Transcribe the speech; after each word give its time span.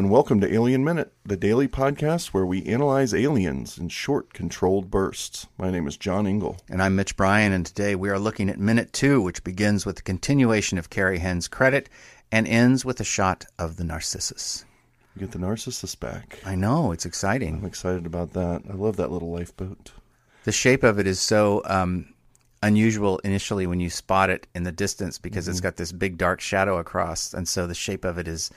and 0.00 0.08
welcome 0.08 0.40
to 0.40 0.50
Alien 0.50 0.82
Minute, 0.82 1.12
the 1.26 1.36
daily 1.36 1.68
podcast 1.68 2.28
where 2.28 2.46
we 2.46 2.64
analyze 2.64 3.12
aliens 3.12 3.76
in 3.76 3.90
short, 3.90 4.32
controlled 4.32 4.90
bursts. 4.90 5.46
My 5.58 5.70
name 5.70 5.86
is 5.86 5.98
John 5.98 6.26
Ingle. 6.26 6.56
And 6.70 6.82
I'm 6.82 6.96
Mitch 6.96 7.18
Bryan, 7.18 7.52
and 7.52 7.66
today 7.66 7.94
we 7.94 8.08
are 8.08 8.18
looking 8.18 8.48
at 8.48 8.58
minute 8.58 8.94
two, 8.94 9.20
which 9.20 9.44
begins 9.44 9.84
with 9.84 9.96
the 9.96 10.02
continuation 10.02 10.78
of 10.78 10.88
Carrie 10.88 11.18
Henn's 11.18 11.48
credit 11.48 11.90
and 12.32 12.48
ends 12.48 12.82
with 12.82 12.98
a 12.98 13.04
shot 13.04 13.44
of 13.58 13.76
the 13.76 13.84
Narcissus. 13.84 14.64
We 15.14 15.20
get 15.20 15.32
the 15.32 15.38
Narcissus 15.38 15.94
back. 15.94 16.38
I 16.46 16.54
know, 16.54 16.92
it's 16.92 17.04
exciting. 17.04 17.56
I'm 17.56 17.66
excited 17.66 18.06
about 18.06 18.32
that. 18.32 18.62
I 18.70 18.72
love 18.72 18.96
that 18.96 19.12
little 19.12 19.30
lifeboat. 19.30 19.92
The 20.44 20.52
shape 20.52 20.82
of 20.82 20.98
it 20.98 21.06
is 21.06 21.20
so 21.20 21.60
um, 21.66 22.14
unusual 22.62 23.18
initially 23.18 23.66
when 23.66 23.80
you 23.80 23.90
spot 23.90 24.30
it 24.30 24.46
in 24.54 24.62
the 24.62 24.72
distance 24.72 25.18
because 25.18 25.44
mm-hmm. 25.44 25.50
it's 25.50 25.60
got 25.60 25.76
this 25.76 25.92
big 25.92 26.16
dark 26.16 26.40
shadow 26.40 26.78
across, 26.78 27.34
and 27.34 27.46
so 27.46 27.66
the 27.66 27.74
shape 27.74 28.06
of 28.06 28.16
it 28.16 28.26
is 28.26 28.50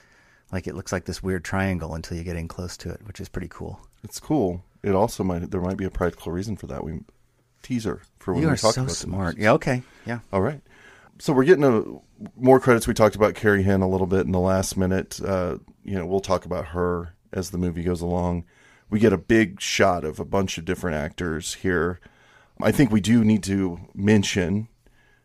like 0.53 0.67
it 0.67 0.75
looks 0.75 0.91
like 0.91 1.05
this 1.05 1.23
weird 1.23 1.43
triangle 1.43 1.95
until 1.95 2.15
you 2.15 2.23
get 2.23 2.35
in 2.35 2.47
close 2.47 2.77
to 2.77 2.89
it, 2.91 3.01
which 3.05 3.19
is 3.19 3.27
pretty 3.27 3.47
cool. 3.49 3.81
It's 4.03 4.19
cool. 4.19 4.63
It 4.83 4.93
also 4.93 5.23
might 5.23 5.49
there 5.49 5.61
might 5.61 5.77
be 5.77 5.85
a 5.85 5.89
practical 5.89 6.31
reason 6.31 6.55
for 6.55 6.67
that. 6.67 6.83
We 6.83 7.01
teaser 7.63 8.01
for 8.19 8.33
when 8.33 8.43
you 8.43 8.49
we 8.49 8.57
talk 8.57 8.75
so 8.75 8.83
about 8.83 8.93
smart. 8.93 9.37
Yeah. 9.37 9.53
Okay. 9.53 9.81
Yeah. 10.05 10.19
All 10.31 10.41
right. 10.41 10.61
So 11.19 11.33
we're 11.33 11.45
getting 11.45 11.63
a, 11.63 11.83
more 12.35 12.59
credits. 12.59 12.87
We 12.87 12.93
talked 12.93 13.15
about 13.15 13.35
Carrie 13.35 13.63
Henn 13.63 13.81
a 13.81 13.89
little 13.89 14.07
bit 14.07 14.25
in 14.25 14.31
the 14.31 14.39
last 14.39 14.77
minute. 14.77 15.19
Uh, 15.21 15.57
you 15.83 15.95
know, 15.95 16.05
we'll 16.05 16.19
talk 16.19 16.45
about 16.45 16.67
her 16.67 17.15
as 17.31 17.49
the 17.49 17.57
movie 17.57 17.83
goes 17.83 18.01
along. 18.01 18.45
We 18.89 18.99
get 18.99 19.13
a 19.13 19.17
big 19.17 19.59
shot 19.59 20.03
of 20.03 20.19
a 20.19 20.25
bunch 20.25 20.57
of 20.57 20.65
different 20.65 20.97
actors 20.97 21.55
here. 21.55 21.99
I 22.61 22.71
think 22.71 22.91
we 22.91 23.01
do 23.01 23.23
need 23.23 23.43
to 23.43 23.79
mention 23.95 24.67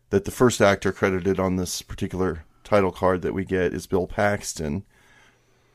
that 0.09 0.25
the 0.25 0.31
first 0.31 0.61
actor 0.61 0.91
credited 0.91 1.39
on 1.39 1.55
this 1.55 1.81
particular 1.81 2.45
title 2.63 2.91
card 2.91 3.21
that 3.21 3.33
we 3.33 3.45
get 3.45 3.73
is 3.73 3.85
Bill 3.85 4.07
Paxton 4.07 4.85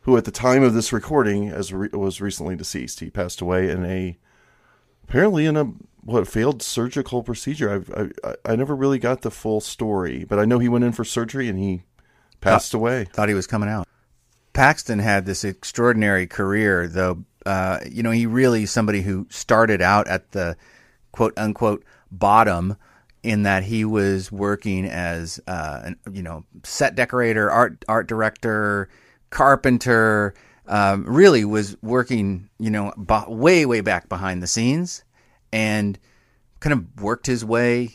who 0.04 0.16
at 0.16 0.24
the 0.24 0.30
time 0.30 0.62
of 0.62 0.74
this 0.74 0.92
recording 0.92 1.48
as 1.48 1.72
re- 1.72 1.88
was 1.92 2.20
recently 2.20 2.56
deceased. 2.56 3.00
He 3.00 3.10
passed 3.10 3.40
away 3.40 3.70
in 3.70 3.84
a 3.84 4.16
apparently 5.02 5.46
in 5.46 5.56
a 5.56 5.72
what 6.02 6.28
failed 6.28 6.62
surgical 6.62 7.22
procedure. 7.22 7.70
I've, 7.70 8.12
I 8.22 8.34
I 8.52 8.56
never 8.56 8.76
really 8.76 8.98
got 8.98 9.22
the 9.22 9.30
full 9.30 9.60
story, 9.60 10.24
but 10.24 10.38
I 10.38 10.44
know 10.44 10.58
he 10.58 10.68
went 10.68 10.84
in 10.84 10.92
for 10.92 11.04
surgery 11.04 11.48
and 11.48 11.58
he 11.58 11.82
passed 12.40 12.72
thought, 12.72 12.78
away. 12.78 13.04
Thought 13.04 13.28
he 13.28 13.34
was 13.34 13.46
coming 13.46 13.68
out. 13.68 13.88
Paxton 14.52 15.00
had 15.00 15.26
this 15.26 15.42
extraordinary 15.44 16.26
career, 16.26 16.86
though. 16.86 17.24
Uh, 17.44 17.80
you 17.90 18.02
know, 18.02 18.10
he 18.10 18.26
really 18.26 18.64
somebody 18.66 19.02
who 19.02 19.26
started 19.30 19.82
out 19.82 20.06
at 20.08 20.32
the 20.32 20.56
quote 21.12 21.34
unquote 21.36 21.84
bottom 22.10 22.76
in 23.22 23.44
that 23.44 23.64
he 23.64 23.84
was 23.84 24.30
working 24.30 24.84
as 24.84 25.40
uh, 25.46 25.80
an, 25.84 25.96
you 26.12 26.22
know 26.22 26.44
set 26.62 26.94
decorator, 26.94 27.50
art 27.50 27.84
art 27.88 28.06
director, 28.06 28.88
carpenter, 29.34 30.32
um, 30.66 31.04
really 31.04 31.44
was 31.44 31.76
working, 31.82 32.48
you 32.58 32.70
know, 32.70 32.92
b- 32.96 33.34
way, 33.34 33.66
way 33.66 33.80
back 33.80 34.08
behind 34.08 34.42
the 34.42 34.46
scenes 34.46 35.04
and 35.52 35.98
kind 36.60 36.72
of 36.72 37.02
worked 37.02 37.26
his 37.26 37.44
way 37.44 37.90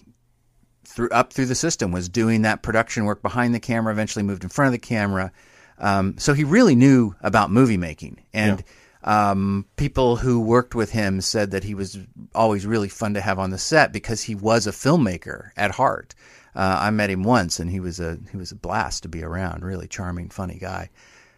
through 0.86 1.10
up 1.10 1.32
through 1.32 1.46
the 1.46 1.56
system, 1.56 1.92
was 1.92 2.10
doing 2.10 2.42
that 2.42 2.62
production 2.62 3.06
work 3.06 3.22
behind 3.22 3.56
the 3.56 3.60
camera, 3.60 3.94
eventually 3.94 4.24
moved 4.24 4.44
in 4.44 4.50
front 4.50 4.68
of 4.68 4.74
the 4.74 4.86
camera. 4.86 5.32
Um, 5.78 6.18
so 6.18 6.34
he 6.34 6.44
really 6.44 6.76
knew 6.76 7.16
about 7.22 7.52
movie 7.52 7.78
making. 7.78 8.22
And 8.34 8.62
yeah. 9.04 9.32
um, 9.32 9.66
people 9.78 10.18
who 10.18 10.42
worked 10.42 10.76
with 10.76 10.92
him 10.92 11.22
said 11.22 11.52
that 11.52 11.64
he 11.64 11.74
was 11.74 11.98
always 12.36 12.66
really 12.66 12.90
fun 12.90 13.14
to 13.14 13.22
have 13.22 13.40
on 13.40 13.50
the 13.50 13.58
set 13.58 13.94
because 13.94 14.24
he 14.24 14.36
was 14.36 14.68
a 14.68 14.72
filmmaker 14.72 15.52
at 15.56 15.72
heart. 15.72 16.16
Uh, 16.54 16.80
I 16.82 16.90
met 16.90 17.10
him 17.10 17.24
once, 17.24 17.60
and 17.60 17.72
he 17.72 17.80
was 17.80 18.00
a 18.02 18.18
he 18.32 18.36
was 18.36 18.52
a 18.52 18.56
blast 18.56 19.04
to 19.04 19.10
be 19.10 19.24
around. 19.24 19.64
Really 19.64 19.88
charming, 19.88 20.30
funny 20.30 20.58
guy. 20.60 20.90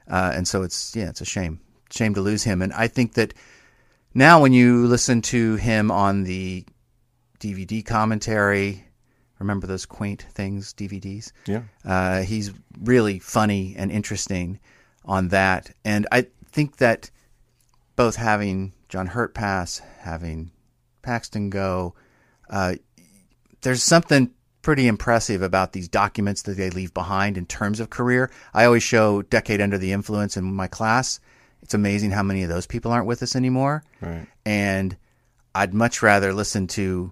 Uh, 0.07 0.31
and 0.33 0.47
so 0.47 0.63
it's 0.63 0.95
yeah, 0.95 1.09
it's 1.09 1.21
a 1.21 1.25
shame, 1.25 1.59
shame 1.91 2.13
to 2.13 2.21
lose 2.21 2.43
him. 2.43 2.61
And 2.61 2.73
I 2.73 2.87
think 2.87 3.13
that 3.13 3.33
now 4.13 4.41
when 4.41 4.53
you 4.53 4.87
listen 4.87 5.21
to 5.23 5.55
him 5.55 5.91
on 5.91 6.23
the 6.23 6.65
DVD 7.39 7.85
commentary, 7.85 8.85
remember 9.39 9.67
those 9.67 9.85
quaint 9.85 10.25
things 10.33 10.73
DVDs? 10.73 11.31
Yeah, 11.45 11.63
uh, 11.85 12.21
he's 12.21 12.51
really 12.81 13.19
funny 13.19 13.75
and 13.77 13.91
interesting 13.91 14.59
on 15.05 15.29
that. 15.29 15.71
And 15.83 16.07
I 16.11 16.27
think 16.51 16.77
that 16.77 17.09
both 17.95 18.15
having 18.15 18.73
John 18.89 19.07
Hurt 19.07 19.33
pass, 19.33 19.81
having 19.99 20.51
Paxton 21.01 21.49
go, 21.49 21.95
uh, 22.49 22.75
there's 23.61 23.83
something 23.83 24.31
pretty 24.61 24.87
impressive 24.87 25.41
about 25.41 25.73
these 25.73 25.87
documents 25.87 26.43
that 26.43 26.57
they 26.57 26.69
leave 26.69 26.93
behind 26.93 27.37
in 27.37 27.45
terms 27.45 27.79
of 27.79 27.89
career. 27.89 28.29
I 28.53 28.65
always 28.65 28.83
show 28.83 29.21
Decade 29.23 29.61
Under 29.61 29.77
the 29.77 29.91
Influence 29.91 30.37
in 30.37 30.43
my 30.43 30.67
class. 30.67 31.19
It's 31.63 31.73
amazing 31.73 32.11
how 32.11 32.23
many 32.23 32.43
of 32.43 32.49
those 32.49 32.67
people 32.67 32.91
aren't 32.91 33.07
with 33.07 33.23
us 33.23 33.35
anymore. 33.35 33.83
Right. 34.01 34.27
And 34.45 34.95
I'd 35.53 35.73
much 35.73 36.01
rather 36.01 36.33
listen 36.33 36.67
to 36.67 37.11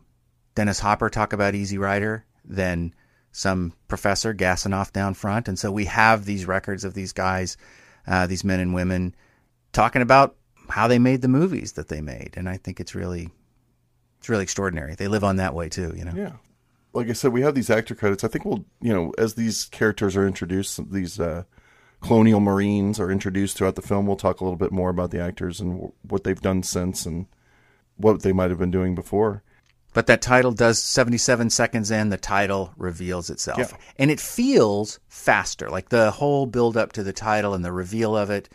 Dennis 0.55 0.79
Hopper 0.79 1.09
talk 1.09 1.33
about 1.33 1.55
Easy 1.55 1.77
Rider 1.77 2.25
than 2.45 2.93
some 3.31 3.73
professor 3.87 4.33
gassing 4.33 4.73
off 4.73 4.93
down 4.93 5.13
front. 5.13 5.47
And 5.47 5.57
so 5.57 5.71
we 5.71 5.85
have 5.85 6.25
these 6.25 6.45
records 6.45 6.83
of 6.83 6.93
these 6.93 7.13
guys, 7.13 7.57
uh, 8.07 8.27
these 8.27 8.43
men 8.43 8.59
and 8.59 8.73
women, 8.73 9.15
talking 9.71 10.01
about 10.01 10.35
how 10.67 10.87
they 10.87 10.99
made 10.99 11.21
the 11.21 11.27
movies 11.27 11.73
that 11.73 11.87
they 11.87 12.01
made. 12.01 12.33
And 12.37 12.49
I 12.49 12.57
think 12.57 12.79
it's 12.79 12.95
really, 12.95 13.29
it's 14.19 14.29
really 14.29 14.43
extraordinary. 14.43 14.95
They 14.95 15.07
live 15.07 15.23
on 15.23 15.37
that 15.37 15.53
way 15.53 15.69
too, 15.69 15.93
you 15.95 16.05
know. 16.05 16.13
Yeah 16.15 16.33
like 16.93 17.09
I 17.09 17.13
said, 17.13 17.31
we 17.31 17.41
have 17.41 17.55
these 17.55 17.69
actor 17.69 17.95
credits. 17.95 18.23
I 18.23 18.27
think 18.27 18.45
we'll, 18.45 18.65
you 18.81 18.93
know, 18.93 19.13
as 19.17 19.35
these 19.35 19.65
characters 19.65 20.15
are 20.15 20.27
introduced, 20.27 20.91
these 20.91 21.19
uh, 21.19 21.43
colonial 22.01 22.39
marines 22.39 22.99
are 22.99 23.11
introduced 23.11 23.57
throughout 23.57 23.75
the 23.75 23.81
film. 23.81 24.07
We'll 24.07 24.15
talk 24.15 24.39
a 24.39 24.43
little 24.43 24.57
bit 24.57 24.71
more 24.71 24.89
about 24.89 25.11
the 25.11 25.21
actors 25.21 25.59
and 25.59 25.73
w- 25.73 25.93
what 26.01 26.23
they've 26.23 26.39
done 26.39 26.63
since 26.63 27.05
and 27.05 27.27
what 27.97 28.23
they 28.23 28.33
might 28.33 28.49
have 28.49 28.59
been 28.59 28.71
doing 28.71 28.95
before. 28.95 29.43
But 29.93 30.07
that 30.07 30.21
title 30.21 30.51
does 30.51 30.81
77 30.81 31.49
seconds 31.49 31.89
in, 31.91 32.09
the 32.09 32.17
title 32.17 32.73
reveals 32.77 33.29
itself. 33.29 33.57
Yeah. 33.57 33.77
And 33.97 34.11
it 34.11 34.19
feels 34.19 34.99
faster. 35.07 35.69
Like 35.69 35.89
the 35.89 36.11
whole 36.11 36.45
build 36.45 36.77
up 36.77 36.91
to 36.93 37.03
the 37.03 37.13
title 37.13 37.53
and 37.53 37.65
the 37.65 37.71
reveal 37.71 38.15
of 38.15 38.29
it, 38.29 38.49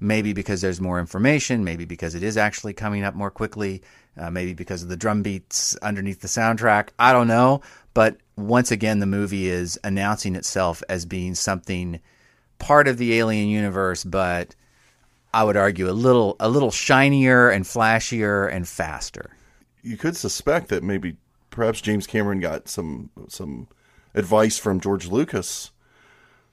maybe 0.00 0.32
because 0.32 0.62
there's 0.62 0.80
more 0.80 0.98
information, 0.98 1.62
maybe 1.62 1.84
because 1.84 2.14
it 2.14 2.22
is 2.22 2.36
actually 2.36 2.72
coming 2.72 3.04
up 3.04 3.14
more 3.14 3.30
quickly 3.30 3.82
uh, 4.16 4.30
maybe 4.30 4.54
because 4.54 4.82
of 4.82 4.88
the 4.88 4.96
drum 4.96 5.22
beats 5.22 5.76
underneath 5.76 6.20
the 6.20 6.28
soundtrack. 6.28 6.88
I 6.98 7.12
don't 7.12 7.28
know. 7.28 7.62
But 7.94 8.16
once 8.36 8.70
again, 8.70 8.98
the 8.98 9.06
movie 9.06 9.48
is 9.48 9.78
announcing 9.84 10.36
itself 10.36 10.82
as 10.88 11.04
being 11.04 11.34
something 11.34 12.00
part 12.58 12.88
of 12.88 12.98
the 12.98 13.18
alien 13.18 13.48
universe, 13.48 14.04
but 14.04 14.54
I 15.34 15.44
would 15.44 15.56
argue 15.56 15.88
a 15.88 15.92
little 15.92 16.36
a 16.40 16.48
little 16.48 16.70
shinier 16.70 17.50
and 17.50 17.64
flashier 17.64 18.52
and 18.52 18.66
faster. 18.66 19.36
You 19.82 19.96
could 19.96 20.16
suspect 20.16 20.68
that 20.68 20.82
maybe 20.82 21.16
perhaps 21.50 21.80
James 21.80 22.06
Cameron 22.06 22.40
got 22.40 22.68
some 22.68 23.10
some 23.28 23.68
advice 24.14 24.58
from 24.58 24.80
George 24.80 25.08
Lucas 25.08 25.70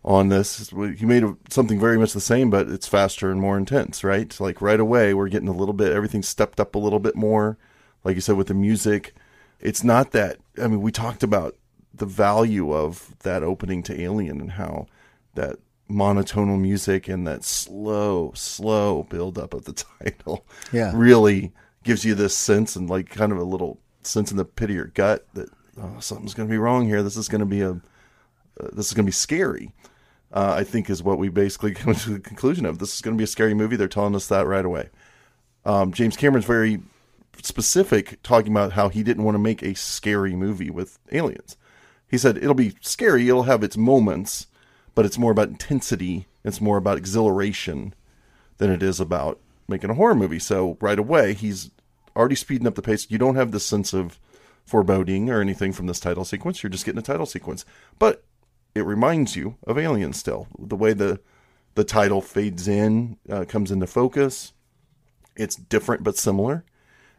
on 0.03 0.29
this. 0.29 0.69
He 0.69 1.05
made 1.05 1.23
something 1.49 1.79
very 1.79 1.97
much 1.97 2.13
the 2.13 2.21
same, 2.21 2.49
but 2.49 2.69
it's 2.69 2.87
faster 2.87 3.31
and 3.31 3.41
more 3.41 3.57
intense, 3.57 4.03
right? 4.03 4.37
Like 4.39 4.61
right 4.61 4.79
away, 4.79 5.13
we're 5.13 5.29
getting 5.29 5.49
a 5.49 5.55
little 5.55 5.73
bit, 5.73 5.91
everything 5.91 6.23
stepped 6.23 6.59
up 6.59 6.75
a 6.75 6.79
little 6.79 6.99
bit 6.99 7.15
more. 7.15 7.57
Like 8.03 8.15
you 8.15 8.21
said, 8.21 8.37
with 8.37 8.47
the 8.47 8.53
music, 8.53 9.13
it's 9.59 9.83
not 9.83 10.11
that. 10.11 10.37
I 10.61 10.67
mean, 10.67 10.81
we 10.81 10.91
talked 10.91 11.23
about 11.23 11.55
the 11.93 12.05
value 12.05 12.73
of 12.73 13.15
that 13.19 13.43
opening 13.43 13.83
to 13.83 14.01
Alien 14.01 14.39
and 14.39 14.51
how 14.51 14.87
that 15.35 15.57
monotonal 15.89 16.59
music 16.59 17.07
and 17.07 17.27
that 17.27 17.43
slow, 17.43 18.31
slow 18.35 19.03
build 19.03 19.37
up 19.37 19.53
of 19.53 19.65
the 19.65 19.73
title 20.01 20.45
yeah. 20.71 20.91
really 20.95 21.51
gives 21.83 22.05
you 22.05 22.15
this 22.15 22.37
sense 22.37 22.75
and 22.75 22.89
like 22.89 23.09
kind 23.09 23.31
of 23.31 23.37
a 23.37 23.43
little 23.43 23.79
sense 24.01 24.31
in 24.31 24.37
the 24.37 24.45
pit 24.45 24.69
of 24.69 24.75
your 24.75 24.85
gut 24.85 25.25
that 25.33 25.49
oh, 25.81 25.99
something's 25.99 26.33
going 26.33 26.47
to 26.47 26.51
be 26.51 26.57
wrong 26.57 26.85
here. 26.85 27.03
This 27.03 27.17
is 27.17 27.27
going 27.27 27.39
to 27.39 27.45
be 27.45 27.61
a 27.61 27.81
this 28.73 28.87
is 28.87 28.93
going 28.93 29.05
to 29.05 29.09
be 29.09 29.13
scary 29.13 29.73
uh, 30.31 30.53
I 30.57 30.63
think 30.63 30.89
is 30.89 31.01
what 31.01 31.17
we 31.17 31.29
basically 31.29 31.71
come 31.75 31.93
to 31.93 32.09
the 32.11 32.19
conclusion 32.19 32.65
of. 32.65 32.79
This 32.79 32.95
is 32.95 33.01
going 33.01 33.15
to 33.15 33.17
be 33.17 33.23
a 33.23 33.27
scary 33.27 33.53
movie. 33.53 33.75
They're 33.75 33.87
telling 33.87 34.15
us 34.15 34.27
that 34.27 34.47
right 34.47 34.65
away. 34.65 34.89
Um, 35.65 35.91
James 35.91 36.15
Cameron's 36.15 36.45
very 36.45 36.81
specific, 37.41 38.21
talking 38.23 38.51
about 38.51 38.73
how 38.73 38.89
he 38.89 39.03
didn't 39.03 39.23
want 39.23 39.35
to 39.35 39.39
make 39.39 39.61
a 39.61 39.75
scary 39.75 40.35
movie 40.35 40.69
with 40.69 40.99
aliens. 41.11 41.57
He 42.07 42.17
said 42.17 42.37
it'll 42.37 42.53
be 42.53 42.75
scary, 42.81 43.27
it'll 43.27 43.43
have 43.43 43.63
its 43.63 43.77
moments, 43.77 44.47
but 44.95 45.05
it's 45.05 45.17
more 45.17 45.31
about 45.31 45.49
intensity, 45.49 46.27
it's 46.43 46.61
more 46.61 46.77
about 46.77 46.97
exhilaration 46.97 47.93
than 48.57 48.71
it 48.71 48.81
is 48.81 48.99
about 48.99 49.39
making 49.67 49.89
a 49.89 49.93
horror 49.93 50.15
movie. 50.15 50.39
So 50.39 50.77
right 50.81 50.97
away, 50.97 51.33
he's 51.33 51.69
already 52.15 52.35
speeding 52.35 52.67
up 52.67 52.75
the 52.75 52.81
pace. 52.81 53.07
You 53.09 53.17
don't 53.17 53.35
have 53.35 53.51
the 53.51 53.59
sense 53.59 53.93
of 53.93 54.19
foreboding 54.65 55.29
or 55.29 55.39
anything 55.39 55.71
from 55.71 55.87
this 55.87 55.99
title 55.99 56.25
sequence. 56.25 56.63
You're 56.63 56.69
just 56.69 56.85
getting 56.85 56.99
a 56.99 57.03
title 57.03 57.25
sequence. 57.25 57.63
But 57.99 58.23
it 58.75 58.85
reminds 58.85 59.35
you 59.35 59.57
of 59.65 59.77
Alien 59.77 60.13
still. 60.13 60.47
The 60.57 60.75
way 60.75 60.93
the 60.93 61.19
the 61.75 61.83
title 61.83 62.21
fades 62.21 62.67
in, 62.67 63.17
uh, 63.29 63.45
comes 63.45 63.71
into 63.71 63.87
focus. 63.87 64.53
It's 65.35 65.55
different 65.55 66.03
but 66.03 66.17
similar. 66.17 66.65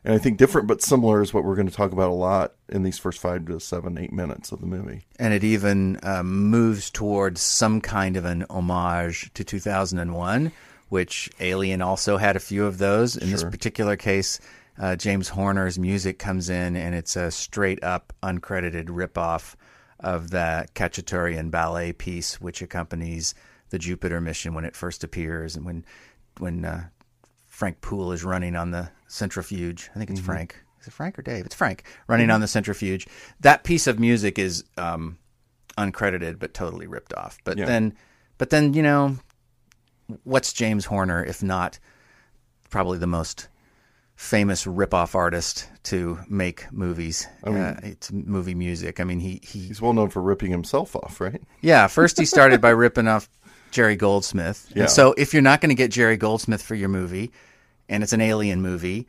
And 0.05 0.15
I 0.15 0.19
think 0.19 0.39
different 0.39 0.67
but 0.67 0.83
similar 0.83 1.23
is 1.23 1.35
what 1.35 1.45
we're 1.45 1.55
going 1.55 1.69
to 1.69 1.75
talk 1.75 1.93
about 1.93 2.11
a 2.11 2.15
lot 2.15 2.55
in 2.69 2.83
these 2.83 2.99
first 2.99 3.21
five 3.21 3.47
to 3.47 3.61
seven, 3.61 3.99
eight 3.99 4.13
minutes 4.13 4.51
of 4.51 4.61
the 4.61 4.67
movie. 4.67 5.05
And 5.19 5.35
it 5.35 5.45
even 5.45 5.99
uh, 6.03 6.23
moves 6.23 6.91
towards 6.91 7.41
some 7.41 7.81
kind 7.81 8.17
of 8.17 8.25
an 8.25 8.45
homage 8.49 9.33
to 9.35 9.45
2001, 9.45 10.53
which 10.89 11.31
Alien 11.39 11.83
also 11.83 12.17
had 12.17 12.37
a 12.37 12.41
few 12.41 12.65
of 12.65 12.79
those. 12.79 13.17
In 13.17 13.31
this 13.31 13.45
particular 13.45 13.97
case, 13.97 14.41
uh, 14.79 14.97
James 14.97 15.29
Horner's 15.29 15.79
music 15.79 16.19
comes 16.19 16.49
in, 16.49 16.77
and 16.77 16.95
it's 16.95 17.17
a 17.17 17.31
straight 17.31 17.83
up 17.85 18.15
uncredited 18.23 18.87
ripoff 18.87 19.55
of 20.01 20.31
the 20.31 20.67
Khachaturian 20.75 21.51
ballet 21.51 21.93
piece, 21.93 22.41
which 22.41 22.63
accompanies 22.63 23.35
the 23.71 23.79
Jupiter 23.79 24.21
mission 24.21 24.55
when 24.55 24.65
it 24.65 24.75
first 24.75 25.05
appears, 25.05 25.57
and 25.57 25.65
when 25.65 25.85
when 26.39 26.65
uh, 26.65 26.85
Frank 27.47 27.81
Poole 27.81 28.13
is 28.13 28.25
running 28.25 28.57
on 28.57 28.71
the 28.71 28.91
centrifuge. 29.07 29.91
I 29.95 29.99
think 29.99 30.11
it's 30.11 30.21
Frank. 30.21 30.57
Is 30.81 30.87
it 30.87 30.93
Frank 30.93 31.19
or 31.19 31.23
Dave? 31.23 31.45
It's 31.45 31.55
Frank 31.55 31.85
running 32.09 32.31
on 32.31 32.41
the 32.41 32.49
centrifuge. 32.49 33.07
That 33.41 33.65
piece 33.65 33.87
of 33.87 34.01
music 34.01 34.39
is 34.39 34.65
um, 34.79 35.19
uncredited 35.77 36.39
but 36.39 36.55
totally 36.55 36.87
ripped 36.87 37.13
off. 37.15 37.37
But 37.45 37.59
Yeah. 37.59 37.67
then, 37.67 37.95
but 38.39 38.49
then 38.51 38.73
you 38.73 38.83
know, 38.83 39.19
what's 40.25 40.53
James 40.55 40.87
Horner 40.87 41.23
if 41.23 41.43
not 41.43 41.79
probably 42.71 42.99
the 42.99 43.07
most 43.07 43.49
famous 44.21 44.67
rip-off 44.67 45.15
artist 45.15 45.67
to 45.83 46.19
make 46.29 46.71
movies? 46.71 47.27
I 47.43 47.51
uh, 47.51 47.81
it's 47.83 48.13
movie 48.13 48.55
music. 48.55 49.01
I 49.01 49.05
mean, 49.05 49.19
he 49.19 49.41
he 49.43 49.61
He's 49.61 49.81
well 49.81 49.95
known 49.95 50.11
for 50.11 50.21
ripping 50.21 50.51
himself 50.51 50.95
off, 50.95 51.21
right? 51.21 51.41
yeah, 51.63 51.87
first 51.87 52.19
he 52.19 52.27
started 52.27 52.61
by 52.61 52.71
ripping 52.85 53.09
off 53.09 53.31
Jerry 53.71 53.97
Goldsmith. 53.97 54.71
Yeah. 54.75 54.83
And 54.83 54.91
so 54.91 55.15
if 55.17 55.33
you're 55.33 55.43
not 55.43 55.63
going 55.63 55.71
to 55.71 55.75
get 55.75 55.91
Jerry 55.91 56.19
Goldsmith 56.19 56.63
for 56.63 56.75
your 56.75 56.91
movie, 56.91 57.33
and 57.89 58.03
it's 58.03 58.13
an 58.13 58.21
alien 58.21 58.61
movie, 58.61 59.09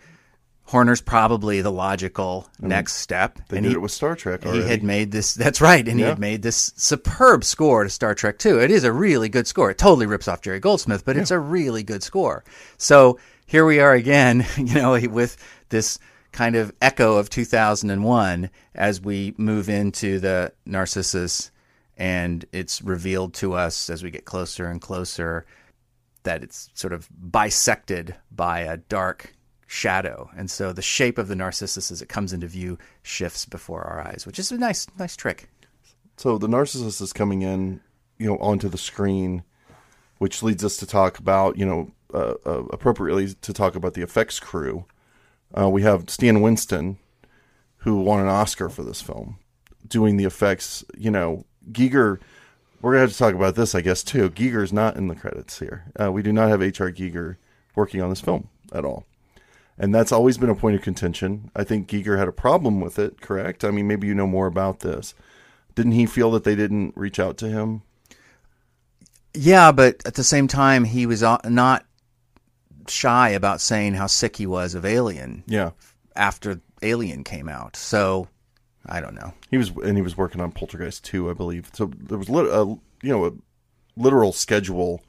Horner's 0.63 1.01
probably 1.01 1.61
the 1.61 1.71
logical 1.71 2.47
next 2.61 2.93
step. 2.93 3.37
They 3.49 3.57
and 3.57 3.65
did 3.65 3.71
he, 3.71 3.75
it 3.75 3.81
with 3.81 3.91
Star 3.91 4.15
Trek 4.15 4.45
he 4.45 4.61
had 4.61 4.81
made 4.81 5.11
this. 5.11 5.33
That's 5.33 5.59
right, 5.59 5.85
and 5.85 5.99
he 5.99 6.05
had 6.05 6.19
made 6.19 6.41
this 6.41 6.71
superb 6.77 7.43
score 7.43 7.83
to 7.83 7.89
Star 7.89 8.15
Trek 8.15 8.39
too. 8.39 8.61
It 8.61 8.71
is 8.71 8.85
a 8.85 8.93
really 8.93 9.27
good 9.27 9.45
score. 9.45 9.71
It 9.71 9.77
totally 9.77 10.05
rips 10.05 10.29
off 10.29 10.41
Jerry 10.41 10.61
Goldsmith, 10.61 11.03
but 11.03 11.17
it's 11.17 11.31
a 11.31 11.39
really 11.39 11.83
good 11.83 12.01
score. 12.01 12.45
So 12.77 13.19
here 13.51 13.65
we 13.65 13.81
are 13.81 13.93
again, 13.93 14.45
you 14.57 14.75
know, 14.75 14.97
with 15.09 15.35
this 15.67 15.99
kind 16.31 16.55
of 16.55 16.73
echo 16.81 17.17
of 17.17 17.29
2001 17.29 18.49
as 18.73 19.01
we 19.01 19.33
move 19.37 19.67
into 19.67 20.19
the 20.19 20.53
Narcissus, 20.65 21.51
and 21.97 22.45
it's 22.53 22.81
revealed 22.81 23.33
to 23.33 23.51
us 23.51 23.89
as 23.89 24.03
we 24.03 24.09
get 24.09 24.23
closer 24.23 24.67
and 24.67 24.79
closer 24.79 25.45
that 26.23 26.43
it's 26.43 26.69
sort 26.75 26.93
of 26.93 27.09
bisected 27.11 28.15
by 28.31 28.61
a 28.61 28.77
dark 28.77 29.35
shadow, 29.67 30.29
and 30.37 30.49
so 30.49 30.71
the 30.71 30.81
shape 30.81 31.17
of 31.17 31.27
the 31.27 31.35
Narcissus 31.35 31.91
as 31.91 32.01
it 32.01 32.07
comes 32.07 32.31
into 32.31 32.47
view 32.47 32.77
shifts 33.03 33.43
before 33.45 33.81
our 33.81 33.99
eyes, 33.99 34.23
which 34.25 34.39
is 34.39 34.49
a 34.53 34.57
nice, 34.57 34.87
nice 34.97 35.17
trick. 35.17 35.49
So 36.15 36.37
the 36.37 36.47
Narcissus 36.47 37.01
is 37.01 37.11
coming 37.11 37.41
in, 37.41 37.81
you 38.17 38.27
know, 38.27 38.37
onto 38.37 38.69
the 38.69 38.77
screen, 38.77 39.43
which 40.19 40.41
leads 40.41 40.63
us 40.63 40.77
to 40.77 40.85
talk 40.85 41.19
about, 41.19 41.57
you 41.57 41.65
know, 41.65 41.91
uh, 42.13 42.35
uh, 42.45 42.63
appropriately 42.71 43.33
to 43.33 43.53
talk 43.53 43.75
about 43.75 43.93
the 43.93 44.01
effects 44.01 44.39
crew. 44.39 44.85
Uh, 45.57 45.69
we 45.69 45.81
have 45.81 46.09
Stan 46.09 46.41
Winston, 46.41 46.97
who 47.77 48.01
won 48.01 48.21
an 48.21 48.27
Oscar 48.27 48.69
for 48.69 48.83
this 48.83 49.01
film, 49.01 49.37
doing 49.87 50.17
the 50.17 50.25
effects. 50.25 50.83
You 50.97 51.11
know, 51.11 51.45
Giger. 51.71 52.19
We're 52.81 52.93
gonna 52.93 53.01
have 53.01 53.11
to 53.11 53.17
talk 53.17 53.35
about 53.35 53.53
this, 53.53 53.75
I 53.75 53.81
guess, 53.81 54.01
too. 54.01 54.31
Giger's 54.31 54.73
not 54.73 54.95
in 54.95 55.07
the 55.07 55.13
credits 55.13 55.59
here. 55.59 55.85
Uh, 55.99 56.11
we 56.11 56.23
do 56.23 56.33
not 56.33 56.49
have 56.49 56.63
H.R. 56.63 56.91
Giger 56.91 57.35
working 57.75 58.01
on 58.01 58.09
this 58.09 58.21
film 58.21 58.49
at 58.73 58.83
all, 58.83 59.05
and 59.77 59.93
that's 59.93 60.11
always 60.11 60.39
been 60.39 60.49
a 60.49 60.55
point 60.55 60.75
of 60.75 60.81
contention. 60.81 61.51
I 61.55 61.63
think 61.63 61.87
Giger 61.87 62.17
had 62.17 62.27
a 62.27 62.31
problem 62.31 62.81
with 62.81 62.97
it. 62.97 63.21
Correct? 63.21 63.63
I 63.63 63.69
mean, 63.69 63.87
maybe 63.87 64.07
you 64.07 64.15
know 64.15 64.25
more 64.25 64.47
about 64.47 64.79
this. 64.79 65.13
Didn't 65.75 65.91
he 65.93 66.05
feel 66.05 66.31
that 66.31 66.43
they 66.43 66.55
didn't 66.55 66.93
reach 66.97 67.19
out 67.19 67.37
to 67.37 67.49
him? 67.49 67.83
Yeah, 69.33 69.71
but 69.71 70.01
at 70.05 70.15
the 70.15 70.23
same 70.23 70.47
time, 70.47 70.83
he 70.83 71.05
was 71.05 71.21
not 71.21 71.85
shy 72.87 73.29
about 73.29 73.61
saying 73.61 73.93
how 73.95 74.07
sick 74.07 74.35
he 74.37 74.45
was 74.47 74.75
of 74.75 74.85
Alien 74.85 75.43
Yeah, 75.47 75.71
after 76.15 76.61
Alien 76.81 77.23
came 77.23 77.47
out. 77.49 77.75
So 77.75 78.27
I 78.85 78.99
don't 79.01 79.15
know. 79.15 79.33
he 79.49 79.57
was, 79.57 79.69
and 79.83 79.95
he 79.97 80.01
was 80.01 80.17
working 80.17 80.41
on 80.41 80.51
Poltergeist 80.51 81.03
too, 81.05 81.29
I 81.29 81.33
believe. 81.33 81.69
So 81.73 81.91
there 81.95 82.17
was 82.17 82.29
lit- 82.29 82.47
a, 82.47 82.65
you 83.03 83.09
know 83.09 83.25
a 83.25 83.31
literal 83.95 84.31
schedule 84.33 85.01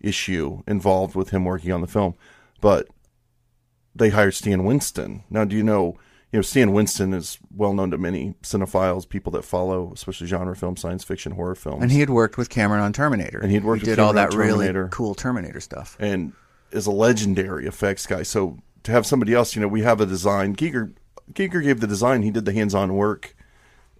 issue 0.00 0.62
involved 0.66 1.14
with 1.14 1.30
him 1.30 1.44
working 1.44 1.72
on 1.72 1.80
the 1.80 1.86
film, 1.86 2.14
but 2.60 2.86
they 3.94 4.10
hired 4.10 4.34
Stan 4.34 4.64
Winston. 4.64 5.24
Now, 5.30 5.44
do 5.44 5.56
you 5.56 5.62
know? 5.62 5.98
You 6.30 6.38
know, 6.40 6.42
Stan 6.42 6.72
Winston 6.72 7.14
is 7.14 7.38
well 7.56 7.72
known 7.72 7.90
to 7.90 7.96
many 7.96 8.34
cinephiles, 8.42 9.08
people 9.08 9.32
that 9.32 9.46
follow, 9.46 9.90
especially 9.94 10.26
genre 10.26 10.54
film, 10.54 10.76
science 10.76 11.02
fiction, 11.02 11.32
horror 11.32 11.54
films. 11.54 11.82
And 11.82 11.90
he 11.90 12.00
had 12.00 12.10
worked 12.10 12.36
with 12.36 12.50
Cameron 12.50 12.82
on 12.82 12.92
Terminator. 12.92 13.38
And 13.38 13.50
he'd 13.50 13.64
worked 13.64 13.80
he 13.82 13.88
with 13.88 13.96
did 13.96 14.02
all 14.02 14.12
that 14.12 14.34
really 14.34 14.70
cool 14.90 15.14
Terminator 15.14 15.58
stuff. 15.58 15.96
and 15.98 16.34
is 16.70 16.86
a 16.86 16.90
legendary 16.90 17.66
effects 17.66 18.06
guy. 18.06 18.22
So 18.22 18.58
to 18.84 18.92
have 18.92 19.06
somebody 19.06 19.34
else, 19.34 19.54
you 19.54 19.62
know, 19.62 19.68
we 19.68 19.82
have 19.82 20.00
a 20.00 20.06
design. 20.06 20.54
Giger 20.56 20.92
Giger 21.32 21.62
gave 21.62 21.80
the 21.80 21.86
design. 21.86 22.22
He 22.22 22.30
did 22.30 22.44
the 22.44 22.52
hands-on 22.52 22.94
work 22.94 23.34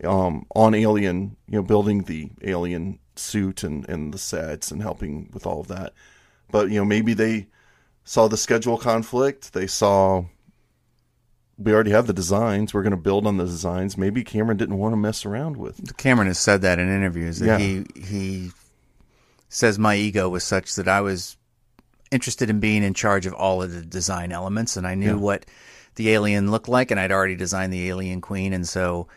um, 0.04 0.46
on 0.54 0.74
Alien. 0.74 1.36
You 1.48 1.56
know, 1.58 1.62
building 1.62 2.02
the 2.04 2.30
Alien 2.42 2.98
suit 3.16 3.62
and 3.62 3.88
and 3.88 4.14
the 4.14 4.18
sets 4.18 4.70
and 4.70 4.80
helping 4.82 5.30
with 5.32 5.46
all 5.46 5.60
of 5.60 5.68
that. 5.68 5.92
But 6.50 6.70
you 6.70 6.78
know, 6.78 6.84
maybe 6.84 7.14
they 7.14 7.48
saw 8.04 8.28
the 8.28 8.36
schedule 8.36 8.78
conflict. 8.78 9.52
They 9.52 9.66
saw 9.66 10.24
we 11.58 11.72
already 11.72 11.90
have 11.90 12.06
the 12.06 12.12
designs. 12.12 12.72
We're 12.72 12.84
going 12.84 12.92
to 12.92 12.96
build 12.96 13.26
on 13.26 13.36
the 13.36 13.44
designs. 13.44 13.98
Maybe 13.98 14.22
Cameron 14.22 14.56
didn't 14.56 14.78
want 14.78 14.92
to 14.92 14.96
mess 14.96 15.26
around 15.26 15.56
with. 15.56 15.96
Cameron 15.96 16.28
has 16.28 16.38
said 16.38 16.62
that 16.62 16.78
in 16.78 16.88
interviews 16.88 17.40
that 17.40 17.46
Yeah. 17.46 17.58
he 17.58 17.84
he 18.00 18.50
says 19.48 19.78
my 19.78 19.96
ego 19.96 20.28
was 20.28 20.44
such 20.44 20.74
that 20.76 20.86
I 20.86 21.00
was 21.00 21.36
interested 22.10 22.48
in 22.50 22.60
being 22.60 22.82
in 22.82 22.94
charge 22.94 23.26
of 23.26 23.32
all 23.34 23.62
of 23.62 23.72
the 23.72 23.82
design 23.82 24.32
elements 24.32 24.76
and 24.76 24.86
I 24.86 24.94
knew 24.94 25.18
what 25.18 25.46
the 25.96 26.10
alien 26.10 26.50
looked 26.50 26.68
like 26.68 26.90
and 26.90 26.98
I'd 26.98 27.12
already 27.12 27.36
designed 27.36 27.72
the 27.72 27.88
alien 27.88 28.20
queen 28.20 28.52
and 28.52 28.66
so 28.66 29.08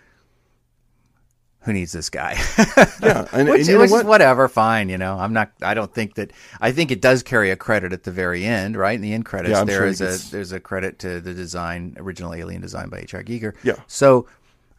who 1.64 1.74
needs 1.74 1.92
this 1.92 2.10
guy? 2.10 2.38
Yeah, 3.04 3.28
and, 3.34 3.50
which 3.50 3.62
and 3.62 3.68
you 3.68 3.74
know 3.76 3.82
which 3.82 3.92
what? 3.92 4.00
is 4.02 4.06
whatever, 4.06 4.48
fine, 4.48 4.90
you 4.90 4.98
know. 4.98 5.18
I'm 5.18 5.34
not 5.34 5.52
I 5.62 5.74
don't 5.74 5.92
think 5.94 6.16
that 6.16 6.32
I 6.60 6.72
think 6.72 6.92
it 6.92 7.02
does 7.02 7.24
carry 7.24 7.50
a 7.50 7.56
credit 7.56 7.94
at 7.94 8.04
the 8.04 8.12
very 8.12 8.46
end, 8.46 8.76
right? 8.78 8.94
In 8.96 9.02
the 9.02 9.14
end 9.14 9.26
credits 9.26 9.52
Yeah, 9.52 9.64
there 9.64 9.80
sure 9.80 9.88
is 9.88 10.02
it 10.02 10.06
a 10.06 10.08
gets- 10.10 10.30
there's 10.30 10.52
a 10.52 10.60
credit 10.60 11.00
to 11.00 11.20
the 11.20 11.34
design 11.34 11.96
original 11.98 12.34
alien 12.34 12.62
design 12.62 12.90
by 12.90 13.00
H.R. 13.00 13.24
Giger. 13.24 13.54
Yeah. 13.64 13.74
So 13.88 14.28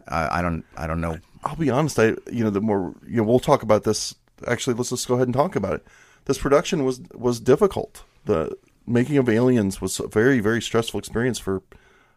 uh, 0.07 0.29
I 0.31 0.41
don't 0.43 0.65
I 0.77 0.87
don't 0.87 1.01
know 1.01 1.19
I'll 1.45 1.57
be 1.57 1.71
honest. 1.71 1.99
I 1.99 2.15
you 2.31 2.45
know 2.45 2.51
the 2.51 2.61
more 2.61 2.95
you 3.07 3.17
know 3.17 3.25
we'll 3.25 3.41
talk 3.41 3.63
about 3.63 3.83
this. 3.85 4.15
Actually, 4.47 4.75
let's 4.75 4.91
just 4.91 5.07
go 5.09 5.15
ahead 5.15 5.27
and 5.29 5.35
talk 5.35 5.57
about 5.57 5.75
it. 5.75 5.87
This 6.25 6.39
production 6.39 6.85
was 6.85 7.01
was 7.15 7.41
difficult. 7.41 8.05
The 8.25 8.57
making 8.87 9.17
of 9.17 9.29
Aliens 9.29 9.81
was 9.81 9.99
a 10.01 10.09
very 10.09 10.41
very 10.41 10.63
stressful 10.63 10.99
experience 10.99 11.39
for 11.39 11.63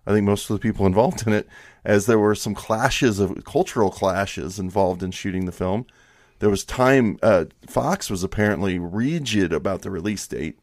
I 0.08 0.12
think 0.12 0.26
most 0.26 0.50
of 0.50 0.56
the 0.56 0.62
people 0.62 0.86
involved 0.86 1.26
in 1.26 1.34
it, 1.34 1.48
as 1.84 2.06
there 2.06 2.20
were 2.20 2.36
some 2.36 2.56
clashes 2.56 3.20
of 3.20 3.44
cultural 3.46 3.90
clashes 3.90 4.60
involved 4.60 5.04
in 5.04 5.12
shooting 5.12 5.46
the 5.46 5.52
film. 5.52 5.86
There 6.40 6.50
was 6.50 6.64
time. 6.64 7.18
Uh, 7.24 7.46
Fox 7.68 8.10
was 8.10 8.24
apparently 8.24 8.78
rigid 8.78 9.54
about 9.54 9.82
the 9.82 9.92
release 9.92 10.28
date. 10.28 10.60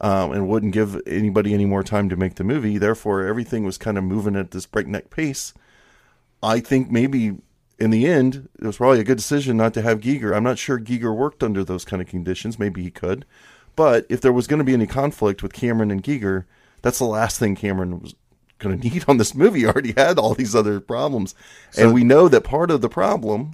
Um, 0.00 0.30
and 0.30 0.46
wouldn't 0.46 0.74
give 0.74 1.02
anybody 1.08 1.52
any 1.52 1.64
more 1.64 1.82
time 1.82 2.08
to 2.08 2.14
make 2.14 2.36
the 2.36 2.44
movie. 2.44 2.78
Therefore, 2.78 3.26
everything 3.26 3.64
was 3.64 3.76
kind 3.76 3.98
of 3.98 4.04
moving 4.04 4.36
at 4.36 4.52
this 4.52 4.64
breakneck 4.64 5.10
pace. 5.10 5.52
I 6.40 6.60
think 6.60 6.88
maybe 6.88 7.38
in 7.78 7.90
the 7.90 8.06
end, 8.06 8.48
it 8.60 8.66
was 8.66 8.78
probably 8.78 9.00
a 9.00 9.04
good 9.04 9.18
decision 9.18 9.56
not 9.56 9.74
to 9.74 9.82
have 9.82 10.00
Giger. 10.00 10.36
I'm 10.36 10.42
not 10.42 10.58
sure 10.58 10.78
Giger 10.78 11.14
worked 11.14 11.42
under 11.42 11.62
those 11.64 11.84
kind 11.84 12.02
of 12.02 12.08
conditions. 12.08 12.58
Maybe 12.58 12.82
he 12.82 12.90
could. 12.90 13.24
But 13.76 14.06
if 14.08 14.20
there 14.20 14.32
was 14.32 14.48
going 14.48 14.58
to 14.58 14.64
be 14.64 14.74
any 14.74 14.86
conflict 14.86 15.42
with 15.42 15.52
Cameron 15.52 15.90
and 15.90 16.02
Giger, 16.02 16.44
that's 16.82 16.98
the 16.98 17.04
last 17.04 17.38
thing 17.38 17.54
Cameron 17.54 18.00
was 18.00 18.14
going 18.58 18.78
to 18.80 18.88
need 18.88 19.04
on 19.06 19.18
this 19.18 19.34
movie. 19.34 19.60
He 19.60 19.66
already 19.66 19.92
had 19.96 20.18
all 20.18 20.34
these 20.34 20.56
other 20.56 20.80
problems. 20.80 21.34
and 21.76 21.94
we 21.94 22.04
know 22.04 22.28
that 22.28 22.42
part 22.42 22.70
of 22.70 22.80
the 22.80 22.88
problem 22.88 23.52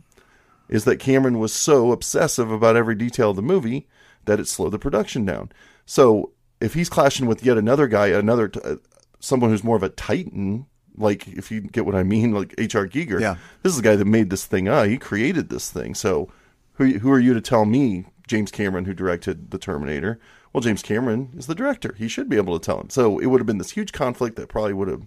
is 0.68 0.84
that 0.84 0.96
Cameron 0.96 1.38
was 1.38 1.52
so 1.52 1.92
obsessive 1.92 2.50
about 2.50 2.76
every 2.76 2.94
detail 2.94 3.30
of 3.30 3.36
the 3.36 3.42
movie 3.42 3.86
that 4.24 4.40
it 4.40 4.48
slowed 4.48 4.72
the 4.72 4.78
production 4.78 5.26
down. 5.26 5.52
So 5.84 6.32
if 6.60 6.72
he's 6.72 6.88
clashing 6.88 7.26
with 7.26 7.44
yet 7.44 7.58
another 7.58 7.86
guy, 7.86 8.06
another 8.06 8.48
t- 8.48 8.60
uh, 8.64 8.76
someone 9.20 9.50
who's 9.50 9.62
more 9.64 9.76
of 9.76 9.82
a 9.82 9.90
titan, 9.90 10.64
like 10.96 11.26
if 11.28 11.50
you 11.50 11.60
get 11.60 11.86
what 11.86 11.94
I 11.94 12.02
mean, 12.02 12.32
like 12.32 12.54
H.R. 12.58 12.86
Giger, 12.86 13.20
Yeah. 13.20 13.36
this 13.62 13.70
is 13.72 13.76
the 13.76 13.82
guy 13.82 13.96
that 13.96 14.04
made 14.04 14.30
this 14.30 14.44
thing 14.46 14.68
up. 14.68 14.86
He 14.86 14.96
created 14.98 15.48
this 15.48 15.70
thing. 15.70 15.94
So 15.94 16.28
who 16.74 16.98
who 16.98 17.10
are 17.10 17.20
you 17.20 17.34
to 17.34 17.40
tell 17.40 17.64
me, 17.64 18.06
James 18.26 18.50
Cameron, 18.50 18.84
who 18.84 18.94
directed 18.94 19.50
the 19.50 19.58
Terminator? 19.58 20.18
Well, 20.52 20.60
James 20.60 20.82
Cameron 20.82 21.30
is 21.36 21.46
the 21.46 21.54
director. 21.54 21.94
He 21.98 22.06
should 22.06 22.28
be 22.28 22.36
able 22.36 22.58
to 22.58 22.64
tell 22.64 22.80
him. 22.80 22.88
So 22.90 23.18
it 23.18 23.26
would 23.26 23.40
have 23.40 23.46
been 23.46 23.58
this 23.58 23.72
huge 23.72 23.92
conflict 23.92 24.36
that 24.36 24.48
probably 24.48 24.72
would 24.72 24.88
have 24.88 25.06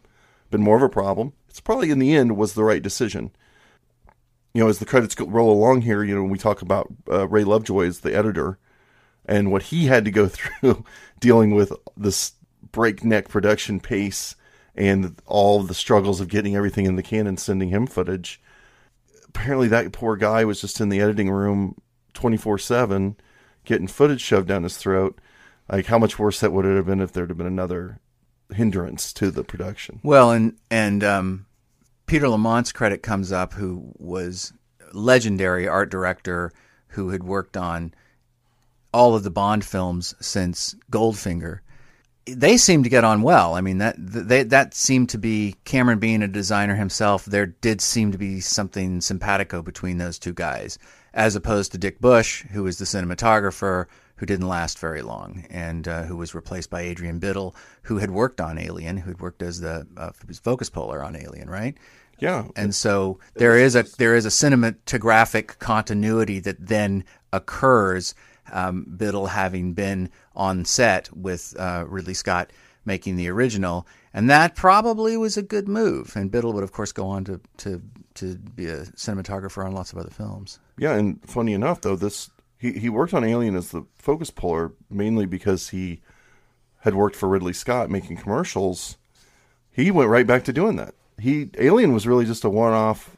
been 0.52 0.62
more 0.62 0.76
of 0.76 0.82
a 0.84 0.90
problem. 0.90 1.32
It's 1.50 1.62
probably 1.62 1.90
in 1.90 2.00
the 2.00 2.14
end 2.16 2.36
was 2.38 2.54
the 2.54 2.64
right 2.66 2.84
decision 2.84 3.32
you 4.54 4.64
know, 4.64 4.70
as 4.70 4.80
the 4.80 4.86
credits 4.86 5.20
roll 5.20 5.52
along 5.52 5.82
here, 5.84 6.04
you 6.04 6.16
know, 6.16 6.22
when 6.24 6.32
we 6.32 6.38
talk 6.40 6.64
about 6.64 6.92
uh, 7.12 7.28
Ray 7.28 7.44
Lovejoy 7.44 7.86
as 7.86 8.00
the 8.00 8.16
editor 8.16 8.58
and 9.24 9.52
what 9.52 9.62
he 9.64 9.86
had 9.86 10.04
to 10.06 10.10
go 10.10 10.28
through 10.28 10.84
dealing 11.20 11.54
with 11.54 11.72
this 11.96 12.32
breakneck 12.72 13.28
production 13.30 13.80
pace 13.80 14.36
and 14.78 15.20
all 15.26 15.64
the 15.64 15.74
struggles 15.74 16.22
of 16.22 16.28
getting 16.28 16.56
everything 16.56 16.86
in 16.86 16.96
the 16.96 17.04
can 17.04 17.28
and 17.28 17.40
sending 17.40 17.70
him 17.70 17.88
footage. 17.88 18.40
Apparently, 19.28 19.68
that 19.68 19.92
poor 19.92 20.16
guy 20.16 20.46
was 20.46 20.62
just 20.62 20.80
in 20.80 20.90
the 20.90 21.02
editing 21.02 21.30
room 21.30 21.76
24 22.14 22.58
7 22.58 23.16
getting 23.66 23.88
footage 23.88 24.22
shoved 24.22 24.48
down 24.48 24.64
his 24.64 24.78
throat. 24.78 25.20
Like 25.70 25.88
how 25.88 26.00
much 26.00 26.18
worse 26.18 26.40
that 26.40 26.54
would 26.54 26.66
it 26.66 26.78
have 26.78 26.86
been 26.86 27.02
if 27.02 27.12
there'd 27.12 27.30
have 27.30 27.38
been 27.38 27.46
another 27.46 28.00
hindrance 28.54 29.12
to 29.14 29.30
the 29.30 29.44
production. 29.44 30.00
Well, 30.04 30.32
and 30.32 30.56
and 30.72 31.04
um, 31.04 31.46
Peter 32.06 32.28
Lamont's 32.28 32.72
credit 32.72 33.04
comes 33.04 33.32
up, 33.32 33.54
who 33.54 33.92
was 33.98 34.54
legendary 34.94 35.68
art 35.68 35.92
director 35.92 36.54
who 36.90 37.10
had 37.10 37.24
worked 37.24 37.58
on 37.58 37.94
all 38.94 39.16
of 39.16 39.24
the 39.24 39.30
Bond 39.30 39.66
films 39.66 40.16
since 40.22 40.76
Goldfinger. 40.90 41.60
They 42.28 42.58
seemed 42.58 42.84
to 42.84 42.90
get 42.90 43.04
on 43.04 43.22
well. 43.22 43.56
I 43.56 43.62
mean 43.62 43.78
that 43.78 43.96
they, 43.98 44.44
that 44.44 44.74
seemed 44.74 45.10
to 45.10 45.18
be 45.18 45.56
Cameron 45.66 46.00
being 46.00 46.22
a 46.22 46.28
designer 46.28 46.76
himself. 46.76 47.26
There 47.26 47.46
did 47.46 47.82
seem 47.82 48.12
to 48.12 48.18
be 48.18 48.40
something 48.40 49.02
simpatico 49.02 49.62
between 49.62 49.98
those 49.98 50.20
two 50.20 50.34
guys, 50.34 50.78
as 51.14 51.36
opposed 51.36 51.72
to 51.72 51.78
Dick 51.78 52.00
Bush, 52.00 52.44
who 52.52 52.64
was 52.64 52.78
the 52.78 52.86
cinematographer, 52.86 53.86
who 54.18 54.26
didn't 54.26 54.48
last 54.48 54.80
very 54.80 55.02
long, 55.02 55.46
and 55.50 55.88
uh, 55.88 56.04
who 56.04 56.18
was 56.18 56.36
replaced 56.36 56.70
by 56.70 56.82
Adrian 56.82 57.20
Biddle, 57.20 57.56
who 57.84 57.98
had 57.98 58.12
worked 58.12 58.42
on 58.42 58.58
Alien, 58.58 58.98
who 58.98 59.10
had 59.10 59.22
worked 59.22 59.42
as 59.42 59.62
the 59.62 59.88
uh, 59.96 60.12
focus 60.44 60.70
puller 60.70 61.04
on 61.04 61.16
Alien, 61.16 61.50
right? 61.50 61.78
Yeah, 62.20 62.48
and 62.56 62.74
so 62.74 63.20
there 63.36 63.58
is 63.58 63.76
a 63.76 63.84
there 63.84 64.16
is 64.16 64.26
a 64.26 64.30
cinematographic 64.30 65.60
continuity 65.60 66.40
that 66.40 66.68
then 66.68 67.04
occurs. 67.32 68.16
Um, 68.52 68.86
Biddle 68.98 69.28
having 69.28 69.74
been 69.74 70.10
on 70.36 70.66
set 70.66 71.16
with 71.16 71.56
uh, 71.58 71.86
Ridley 71.88 72.14
Scott 72.14 72.52
making 72.86 73.18
the 73.18 73.28
original, 73.30 73.86
and 74.14 74.30
that 74.30 74.56
probably 74.56 75.18
was 75.18 75.38
a 75.38 75.42
good 75.42 75.68
move. 75.68 76.16
And 76.16 76.32
Biddle 76.32 76.54
would, 76.54 76.64
of 76.64 76.72
course, 76.72 76.92
go 76.92 77.08
on 77.08 77.24
to 77.26 77.40
to 77.58 77.82
to 78.16 78.36
be 78.36 78.68
a 78.68 78.86
cinematographer 78.86 79.66
on 79.66 79.74
lots 79.74 79.92
of 79.92 80.00
other 80.00 80.10
films. 80.10 80.60
Yeah, 80.78 80.94
and 80.94 81.22
funny 81.30 81.54
enough, 81.54 81.82
though 81.82 81.96
this 81.96 82.30
he 82.58 82.74
he 82.74 82.90
worked 82.90 83.14
on 83.14 83.24
Alien 83.24 83.56
as 83.56 83.72
the 83.72 83.86
focus 83.98 84.32
puller 84.32 84.72
mainly 84.90 85.26
because 85.26 85.70
he 85.70 86.02
had 86.82 86.96
worked 86.96 87.16
for 87.16 87.28
Ridley 87.28 87.54
Scott 87.54 87.90
making 87.90 88.18
commercials. 88.18 88.98
He 89.72 89.92
went 89.92 90.10
right 90.10 90.26
back 90.26 90.44
to 90.46 90.54
doing 90.54 90.76
that. 90.78 90.96
He 91.20 91.50
Alien 91.58 91.94
was 91.94 92.08
really 92.08 92.26
just 92.26 92.44
a 92.44 92.50
one-off 92.50 93.18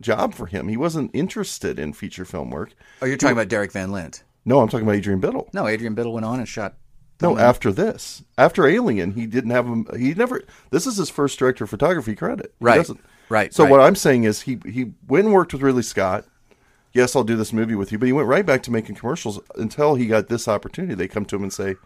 job 0.00 0.34
for 0.34 0.46
him. 0.46 0.68
He 0.68 0.76
wasn't 0.76 1.10
interested 1.12 1.78
in 1.78 1.92
feature 1.92 2.24
film 2.24 2.50
work. 2.50 2.74
Oh, 3.02 3.06
you're 3.06 3.16
talking 3.16 3.36
about 3.36 3.48
Derek 3.48 3.72
Van 3.72 3.92
Lint. 3.92 4.22
No, 4.44 4.60
I'm 4.60 4.68
talking 4.68 4.86
about 4.86 4.96
Adrian 4.96 5.20
Biddle. 5.20 5.48
No, 5.52 5.66
Adrian 5.66 5.94
Biddle 5.94 6.12
went 6.12 6.24
on 6.26 6.38
and 6.38 6.48
shot. 6.48 6.74
No, 7.22 7.36
after 7.36 7.70
this, 7.70 8.22
after 8.38 8.66
Alien, 8.66 9.12
he 9.12 9.26
didn't 9.26 9.50
have 9.50 9.66
him. 9.66 9.86
He 9.98 10.14
never. 10.14 10.42
This 10.70 10.86
is 10.86 10.96
his 10.96 11.10
first 11.10 11.38
director 11.38 11.64
of 11.64 11.70
photography 11.70 12.14
credit. 12.16 12.54
He 12.58 12.64
Right. 12.64 12.76
doesn't- 12.78 13.00
Right, 13.28 13.52
So 13.54 13.62
right. 13.64 13.70
what 13.70 13.80
I'm 13.80 13.94
saying 13.94 14.24
is 14.24 14.40
he 14.42 14.58
he 14.66 14.92
went 15.06 15.26
and 15.26 15.34
worked 15.34 15.52
with 15.52 15.62
Ridley 15.62 15.82
Scott. 15.82 16.24
Yes, 16.92 17.14
I'll 17.14 17.22
do 17.22 17.36
this 17.36 17.52
movie 17.52 17.74
with 17.76 17.92
you, 17.92 17.98
but 17.98 18.06
he 18.06 18.12
went 18.12 18.26
right 18.26 18.44
back 18.44 18.62
to 18.64 18.72
making 18.72 18.96
commercials 18.96 19.38
until 19.56 19.94
he 19.94 20.06
got 20.06 20.26
this 20.28 20.48
opportunity. 20.48 20.94
They 20.94 21.06
come 21.06 21.24
to 21.26 21.36
him 21.36 21.42
and 21.44 21.52
say, 21.52 21.76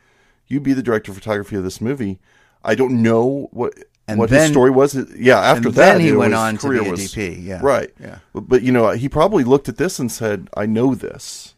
"You 0.46 0.60
be 0.60 0.72
the 0.72 0.82
director 0.82 1.10
of 1.10 1.16
photography 1.18 1.56
of 1.56 1.64
this 1.64 1.80
movie." 1.80 2.20
I 2.64 2.74
don't 2.76 3.02
know 3.02 3.48
what 3.52 3.74
And 4.08 4.18
what 4.18 4.30
then- 4.30 4.42
his 4.42 4.50
story 4.52 4.70
was. 4.70 4.94
Yeah, 5.18 5.38
after 5.40 5.68
and 5.68 5.76
that, 5.76 5.92
then 5.94 6.00
he 6.00 6.12
went 6.12 6.32
on 6.32 6.54
to 6.54 6.60
career 6.68 6.82
be 6.82 6.88
a 6.88 6.90
was- 6.92 7.00
DP, 7.12 7.38
yeah, 7.44 7.60
right. 7.62 7.90
yeah. 8.00 8.18
But, 8.32 8.48
but 8.48 8.62
you 8.62 8.72
know, 8.72 8.88
he 8.92 9.08
probably 9.10 9.44
looked 9.44 9.68
at 9.68 9.76
this 9.76 9.98
and 9.98 10.10
said, 10.10 10.48
"I 10.56 10.64
know 10.64 10.94
this. 10.94 11.53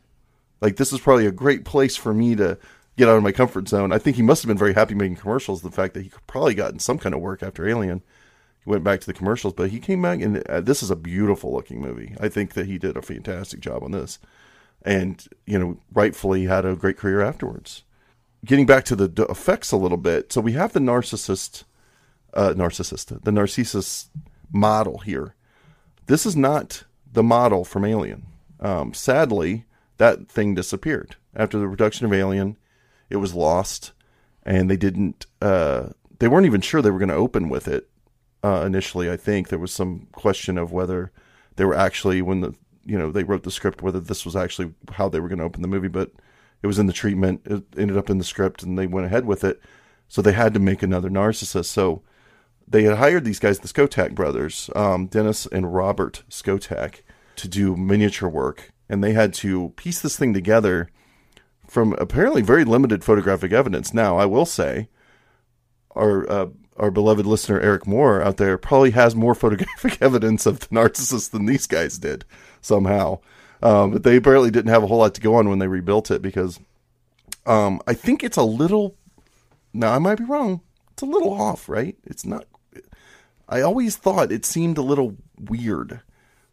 Like 0.61 0.77
this 0.77 0.93
is 0.93 1.01
probably 1.01 1.27
a 1.27 1.33
great 1.33 1.65
place 1.65 1.97
for 1.97 2.15
me 2.15 2.35
to 2.37 2.59
get 2.97 3.09
out 3.09 3.17
of 3.17 3.23
my 3.23 3.33
comfort 3.33 3.69
zone." 3.69 3.93
I 3.93 3.99
think 3.99 4.17
he 4.17 4.23
must 4.23 4.43
have 4.43 4.49
been 4.49 4.59
very 4.59 4.75
happy 4.75 4.95
making 4.95 5.17
commercials. 5.17 5.63
The 5.63 5.71
fact 5.71 5.95
that 5.95 6.03
he 6.03 6.11
probably 6.27 6.55
gotten 6.55 6.79
some 6.79 6.99
kind 6.99 7.15
of 7.15 7.21
work 7.21 7.43
after 7.43 7.69
Alien, 7.69 8.03
he 8.65 8.71
went 8.71 8.85
back 8.85 9.01
to 9.01 9.07
the 9.07 9.13
commercials, 9.13 9.55
but 9.55 9.71
he 9.71 9.79
came 9.79 10.03
back 10.03 10.21
and 10.21 10.39
uh, 10.49 10.61
this 10.61 10.83
is 10.83 10.91
a 10.91 10.97
beautiful 10.97 11.53
looking 11.53 11.81
movie. 11.81 12.15
I 12.21 12.29
think 12.29 12.55
that 12.55 12.67
he 12.67 12.79
did 12.79 12.97
a 12.97 13.03
fantastic 13.03 13.61
job 13.61 13.83
on 13.83 13.93
this, 13.93 14.19
and 14.83 15.27
you 15.47 15.59
know, 15.59 15.79
rightfully 15.93 16.45
had 16.45 16.65
a 16.65 16.77
great 16.77 16.97
career 16.97 17.21
afterwards. 17.21 17.83
Getting 18.45 18.67
back 18.67 18.85
to 18.85 18.97
the 18.97 19.27
effects 19.29 19.73
a 19.73 19.77
little 19.77 19.99
bit, 19.99 20.33
so 20.33 20.41
we 20.41 20.53
have 20.53 20.73
the 20.73 20.81
narcissist, 20.81 21.65
uh, 22.33 22.55
narcissist, 22.55 23.25
the 23.25 23.33
Narcissus 23.33 24.09
model 24.53 24.99
here. 24.99 25.35
This 26.07 26.25
is 26.25 26.37
not 26.37 26.85
the 27.11 27.25
model 27.25 27.65
from 27.65 27.85
Alien. 27.85 28.27
Um, 28.61 28.95
sadly, 28.95 29.65
that 29.99 30.29
thing 30.29 30.55
disappeared 30.55 31.17
after 31.35 31.59
the 31.59 31.69
production 31.69 32.07
of 32.07 32.13
Alien. 32.13 32.57
It 33.09 33.17
was 33.17 33.35
lost, 33.35 33.93
and 34.43 34.71
they 34.71 34.77
didn't. 34.77 35.27
Uh, 35.41 35.91
they 36.19 36.29
weren't 36.29 36.47
even 36.47 36.61
sure 36.61 36.83
they 36.83 36.91
were 36.91 36.99
going 36.99 37.09
to 37.09 37.15
open 37.15 37.49
with 37.49 37.69
it 37.69 37.89
uh, 38.43 38.63
initially. 38.67 39.11
I 39.11 39.17
think 39.17 39.49
there 39.49 39.59
was 39.59 39.73
some 39.73 40.09
question 40.13 40.59
of 40.59 40.73
whether 40.73 41.13
they 41.57 41.65
were 41.65 41.75
actually 41.75 42.23
when 42.23 42.41
the 42.41 42.55
you 42.85 42.99
know 42.99 43.11
they 43.11 43.25
wrote 43.25 43.43
the 43.43 43.51
script 43.51 43.83
whether 43.83 44.01
this 44.01 44.25
was 44.25 44.37
actually 44.37 44.73
how 44.93 45.09
they 45.09 45.21
were 45.21 45.29
going 45.29 45.39
to 45.39 45.45
open 45.45 45.63
the 45.63 45.69
movie, 45.69 45.89
but 45.89 46.13
it 46.63 46.67
was 46.67 46.79
in 46.79 46.87
the 46.87 46.93
treatment. 46.93 47.43
It 47.45 47.65
ended 47.77 47.97
up 47.97 48.11
in 48.11 48.19
the 48.19 48.25
script, 48.25 48.63
and 48.63 48.79
they 48.79 48.87
went 48.87 49.07
ahead 49.07 49.25
with 49.25 49.45
it. 49.45 49.61
So 50.09 50.23
they 50.23 50.33
had 50.33 50.55
to 50.55 50.61
make 50.61 50.83
another 50.83 51.11
Narcissus. 51.11 51.69
So 51.69 52.03
they 52.67 52.85
had 52.85 52.99
hired 52.99 53.25
these 53.25 53.39
guys, 53.39 53.59
the 53.59 53.69
Skotak 53.69 54.15
brothers, 54.15 54.71
um, 54.75 55.07
Dennis 55.07 55.47
and 55.47 55.75
Robert 55.75 56.23
Skotak, 56.31 57.03
to 57.37 57.49
do 57.49 57.77
miniature 57.77 58.29
work, 58.29 58.73
and 58.89 59.03
they 59.03 59.13
had 59.13 59.35
to 59.35 59.71
piece 59.77 60.01
this 60.01 60.17
thing 60.17 60.33
together 60.33 60.91
from 61.67 61.95
apparently 61.95 62.43
very 62.43 62.65
limited 62.65 63.05
photographic 63.05 63.53
evidence. 63.53 63.93
Now, 63.93 64.17
I 64.17 64.27
will 64.27 64.47
say, 64.47 64.89
our 65.91 66.31
uh, 66.31 66.47
our 66.77 66.91
beloved 66.91 67.27
listener 67.27 67.61
Eric 67.61 67.87
Moore 67.87 68.23
out 68.23 68.37
there 68.37 68.59
probably 68.59 68.91
has 68.91 69.17
more 69.17 69.35
photographic 69.37 70.01
evidence 70.01 70.47
of 70.47 70.61
the 70.61 70.69
Narcissus 70.71 71.29
than 71.29 71.47
these 71.47 71.67
guys 71.67 71.99
did 71.99 72.25
somehow. 72.61 73.21
Um, 73.63 73.93
but 73.93 74.03
they 74.03 74.17
apparently 74.17 74.51
didn't 74.51 74.71
have 74.71 74.83
a 74.83 74.87
whole 74.87 74.99
lot 74.99 75.15
to 75.15 75.21
go 75.21 75.35
on 75.37 75.49
when 75.49 75.59
they 75.59 75.69
rebuilt 75.69 76.11
it 76.11 76.21
because 76.21 76.61
um, 77.47 77.81
I 77.87 77.95
think 77.95 78.23
it's 78.23 78.37
a 78.37 78.43
little. 78.43 78.97
Now 79.73 79.95
I 79.95 79.99
might 79.99 80.19
be 80.19 80.25
wrong. 80.25 80.61
It's 80.93 81.03
a 81.03 81.07
little 81.07 81.33
off, 81.33 81.69
right? 81.69 81.97
It's 82.05 82.25
not. 82.25 82.47
I 83.49 83.61
always 83.61 83.97
thought 83.97 84.33
it 84.33 84.45
seemed 84.45 84.77
a 84.77 84.83
little 84.83 85.17
weird, 85.39 86.01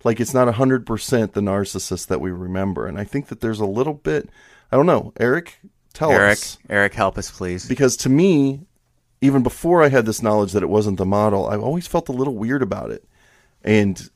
like 0.03 0.19
it's 0.19 0.33
not 0.33 0.53
hundred 0.53 0.85
percent 0.85 1.33
the 1.33 1.41
Narcissus 1.41 2.05
that 2.05 2.21
we 2.21 2.31
remember, 2.31 2.87
and 2.87 2.99
I 2.99 3.03
think 3.03 3.27
that 3.27 3.41
there's 3.41 3.59
a 3.59 3.65
little 3.65 3.93
bit. 3.93 4.29
I 4.71 4.75
don't 4.75 4.85
know, 4.85 5.13
Eric. 5.19 5.59
Tell 5.93 6.11
Eric, 6.11 6.31
us 6.33 6.57
Eric, 6.69 6.93
help 6.95 7.17
us, 7.19 7.29
please. 7.29 7.67
because 7.67 7.95
to 7.97 8.09
me, 8.09 8.61
even 9.21 9.43
before 9.43 9.83
I 9.83 9.89
had 9.89 10.07
this 10.07 10.23
knowledge 10.23 10.51
that 10.53 10.63
it 10.63 10.69
wasn't 10.69 10.97
the 10.97 11.05
model, 11.05 11.47
I 11.47 11.55
always 11.55 11.85
felt 11.85 12.09
a 12.09 12.13
little 12.13 12.35
weird 12.35 12.63
about 12.63 12.89
it, 12.89 13.05
and 13.63 14.09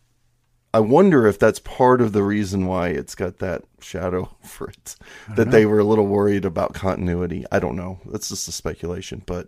I 0.74 0.79
wonder 0.79 1.27
if 1.27 1.39
that's 1.39 1.60
part 1.60 2.01
of 2.01 2.13
the 2.13 2.24
reason 2.24 2.65
why 2.65 2.89
it's 2.89 3.15
got 3.15 3.38
that 3.38 3.63
shadow 3.79 4.36
for 4.41 4.70
it. 4.70 4.96
That 5.36 5.51
they 5.51 5.65
were 5.65 5.79
a 5.79 5.84
little 5.84 6.08
worried 6.08 6.46
about 6.46 6.74
continuity. 6.74 7.46
I 7.51 7.60
don't 7.60 7.75
know. 7.75 8.00
That's 8.06 8.29
just 8.29 8.48
a 8.48 8.51
speculation, 8.51 9.24
but 9.25 9.48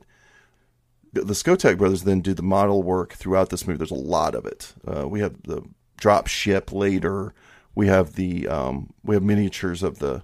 the 1.13 1.21
the 1.21 1.33
Skotak 1.33 1.77
brothers 1.77 2.03
then 2.03 2.21
do 2.21 2.33
the 2.33 2.43
model 2.43 2.83
work 2.83 3.13
throughout 3.13 3.49
this 3.49 3.67
movie. 3.67 3.77
There's 3.77 3.91
a 3.91 3.95
lot 3.95 4.35
of 4.35 4.45
it. 4.45 4.73
Uh, 4.87 5.07
we 5.07 5.19
have 5.19 5.41
the 5.43 5.63
drop 5.99 6.27
ship 6.27 6.71
later. 6.71 7.33
We 7.75 7.87
have 7.87 8.13
the 8.13 8.47
um, 8.47 8.93
we 9.03 9.15
have 9.15 9.23
miniatures 9.23 9.83
of 9.83 9.99
the 9.99 10.23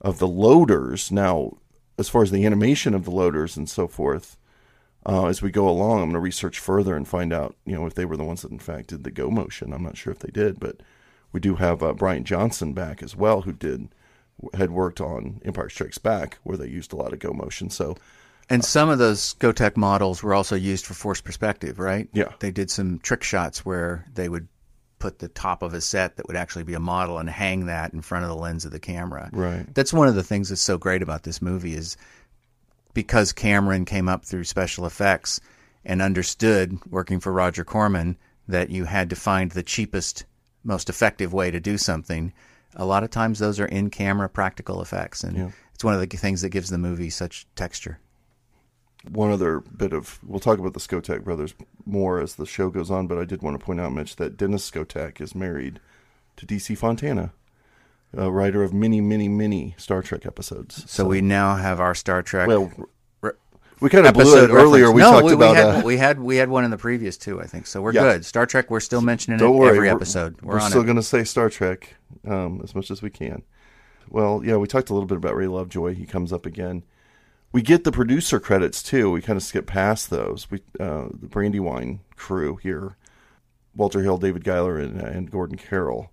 of 0.00 0.18
the 0.18 0.28
loaders. 0.28 1.10
Now, 1.10 1.58
as 1.98 2.08
far 2.08 2.22
as 2.22 2.30
the 2.30 2.46
animation 2.46 2.94
of 2.94 3.04
the 3.04 3.10
loaders 3.10 3.56
and 3.56 3.68
so 3.68 3.86
forth, 3.86 4.36
uh, 5.06 5.26
as 5.26 5.42
we 5.42 5.50
go 5.50 5.68
along, 5.68 5.98
I'm 5.98 6.06
going 6.06 6.14
to 6.14 6.20
research 6.20 6.58
further 6.58 6.96
and 6.96 7.06
find 7.06 7.32
out, 7.32 7.56
you 7.64 7.74
know, 7.74 7.86
if 7.86 7.94
they 7.94 8.04
were 8.04 8.16
the 8.16 8.24
ones 8.24 8.42
that 8.42 8.50
in 8.50 8.58
fact 8.58 8.88
did 8.88 9.04
the 9.04 9.10
go 9.10 9.30
motion. 9.30 9.72
I'm 9.72 9.82
not 9.82 9.96
sure 9.96 10.12
if 10.12 10.20
they 10.20 10.30
did, 10.30 10.58
but 10.58 10.80
we 11.32 11.40
do 11.40 11.56
have 11.56 11.82
uh, 11.82 11.92
Brian 11.92 12.24
Johnson 12.24 12.72
back 12.72 13.02
as 13.02 13.14
well, 13.16 13.42
who 13.42 13.52
did 13.52 13.88
had 14.54 14.70
worked 14.70 15.00
on 15.00 15.40
Empire 15.44 15.68
Strikes 15.68 15.98
Back, 15.98 16.38
where 16.44 16.56
they 16.56 16.66
used 16.66 16.92
a 16.92 16.96
lot 16.96 17.12
of 17.12 17.18
go 17.18 17.32
motion. 17.32 17.68
So 17.68 17.96
And 18.48 18.64
some 18.64 18.88
of 18.88 18.98
those 18.98 19.34
Skotak 19.34 19.76
models 19.76 20.22
were 20.22 20.34
also 20.34 20.56
used 20.56 20.86
for 20.86 20.94
forced 20.94 21.24
perspective, 21.24 21.78
right? 21.78 22.08
Yeah. 22.12 22.32
They 22.40 22.50
did 22.50 22.70
some 22.70 22.98
trick 23.00 23.22
shots 23.22 23.66
where 23.66 24.06
they 24.14 24.28
would 24.28 24.48
put 25.00 25.18
the 25.18 25.28
top 25.28 25.62
of 25.62 25.74
a 25.74 25.80
set 25.80 26.16
that 26.16 26.28
would 26.28 26.36
actually 26.36 26.62
be 26.62 26.74
a 26.74 26.80
model 26.80 27.18
and 27.18 27.28
hang 27.28 27.66
that 27.66 27.92
in 27.92 28.02
front 28.02 28.22
of 28.24 28.28
the 28.30 28.36
lens 28.36 28.64
of 28.64 28.70
the 28.70 28.78
camera. 28.78 29.28
Right. 29.32 29.66
That's 29.74 29.92
one 29.92 30.06
of 30.06 30.14
the 30.14 30.22
things 30.22 30.50
that's 30.50 30.60
so 30.60 30.78
great 30.78 31.02
about 31.02 31.24
this 31.24 31.42
movie 31.42 31.74
is 31.74 31.96
because 32.94 33.32
Cameron 33.32 33.84
came 33.84 34.08
up 34.08 34.24
through 34.24 34.44
special 34.44 34.86
effects 34.86 35.40
and 35.84 36.02
understood 36.02 36.78
working 36.90 37.18
for 37.18 37.32
Roger 37.32 37.64
Corman 37.64 38.16
that 38.46 38.70
you 38.70 38.84
had 38.84 39.10
to 39.10 39.16
find 39.16 39.50
the 39.50 39.62
cheapest, 39.62 40.24
most 40.64 40.88
effective 40.90 41.32
way 41.32 41.50
to 41.50 41.60
do 41.60 41.78
something. 41.78 42.32
A 42.76 42.84
lot 42.84 43.02
of 43.02 43.10
times 43.10 43.38
those 43.38 43.58
are 43.58 43.66
in 43.66 43.90
camera 43.90 44.28
practical 44.28 44.82
effects 44.82 45.24
and 45.24 45.36
Yeah. 45.36 45.50
it's 45.74 45.82
one 45.82 45.94
of 45.94 46.00
the 46.00 46.16
things 46.16 46.42
that 46.42 46.50
gives 46.50 46.68
the 46.70 46.78
movie 46.78 47.10
such 47.10 47.46
texture. 47.56 47.98
One 49.08 49.30
other 49.30 49.60
bit 49.60 49.92
of 49.94 50.18
we'll 50.22 50.40
talk 50.40 50.58
about 50.58 50.74
the 50.74 50.80
Skotak 50.80 51.24
brothers 51.24 51.54
more 51.86 52.20
as 52.20 52.34
the 52.34 52.44
show 52.44 52.68
goes 52.68 52.90
on, 52.90 53.06
but 53.06 53.16
I 53.18 53.24
did 53.24 53.40
want 53.42 53.58
to 53.58 53.64
point 53.64 53.80
out, 53.80 53.92
Mitch, 53.92 54.16
that 54.16 54.36
Dennis 54.36 54.70
Skotak 54.70 55.20
is 55.22 55.34
married 55.34 55.80
to 56.36 56.44
DC 56.46 56.76
Fontana, 56.76 57.32
a 58.14 58.30
writer 58.30 58.62
of 58.62 58.74
many, 58.74 59.00
many, 59.00 59.26
many 59.28 59.74
Star 59.78 60.02
Trek 60.02 60.26
episodes. 60.26 60.90
So 60.90 61.06
we 61.06 61.22
now 61.22 61.56
have 61.56 61.80
our 61.80 61.94
Star 61.94 62.22
Trek 62.22 62.46
well, 62.46 62.70
re- 63.22 63.32
we 63.80 63.88
kind 63.88 64.06
of 64.06 64.12
blew 64.12 64.44
it 64.44 64.50
earlier. 64.50 64.92
We 64.92 65.00
no, 65.00 65.12
talked 65.12 65.24
we, 65.24 65.32
about 65.32 65.52
we 65.52 65.56
had 65.56 65.66
uh, 65.66 65.82
we 65.86 65.96
had 65.96 66.20
we 66.20 66.36
had 66.36 66.48
one 66.50 66.64
in 66.64 66.70
the 66.70 66.76
previous 66.78 67.16
two, 67.16 67.40
I 67.40 67.46
think 67.46 67.66
so. 67.66 67.80
We're 67.80 67.94
Yeah. 67.94 68.02
good. 68.02 68.26
Star 68.26 68.44
Trek. 68.44 68.70
We're 68.70 68.80
still 68.80 69.00
mentioning 69.00 69.38
Don't 69.38 69.54
it 69.54 69.58
worry, 69.58 69.68
every 69.70 69.80
we're- 69.80 69.90
episode. 69.96 70.42
We're, 70.42 70.56
We're, 70.56 70.60
still 70.68 70.82
going 70.82 70.96
to 70.96 71.02
say 71.02 71.24
Star 71.24 71.48
Trek 71.48 71.96
um, 72.28 72.60
as 72.62 72.74
much 72.74 72.90
as 72.90 73.00
we 73.00 73.08
can. 73.08 73.44
Well, 74.10 74.42
yeah, 74.44 74.56
we 74.56 74.66
talked 74.66 74.90
a 74.90 74.92
little 74.92 75.06
bit 75.06 75.16
about 75.16 75.36
Ray 75.36 75.46
Lovejoy. 75.46 75.94
He 75.94 76.04
comes 76.04 76.34
up 76.34 76.44
again. 76.44 76.82
We 77.52 77.62
get 77.62 77.84
the 77.84 77.92
producer 77.92 78.38
credits 78.40 78.82
too. 78.82 79.10
We 79.10 79.22
kind 79.22 79.36
of 79.36 79.42
skip 79.42 79.66
past 79.66 80.10
those. 80.10 80.50
We 80.50 80.60
uh, 80.78 81.08
the 81.12 81.28
Brandywine 81.28 82.00
crew 82.16 82.56
here, 82.56 82.96
Walter 83.74 84.02
Hill, 84.02 84.18
David 84.18 84.44
Giler, 84.44 84.78
and, 84.78 85.00
and 85.00 85.30
Gordon 85.30 85.56
Carroll. 85.56 86.12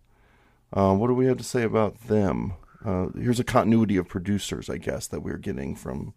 Uh, 0.74 0.94
what 0.96 1.08
do 1.08 1.14
we 1.14 1.28
have 1.28 1.38
to 1.38 1.44
say 1.44 1.64
about 1.64 2.08
them? 2.08 2.54
Uh, 2.84 3.08
here's 3.18 3.40
a 3.40 3.44
continuity 3.44 3.98
of 3.98 4.08
producers, 4.08 4.70
I 4.70 4.78
guess, 4.78 5.08
that 5.08 5.22
we're 5.22 5.38
getting 5.38 5.76
from 5.76 6.14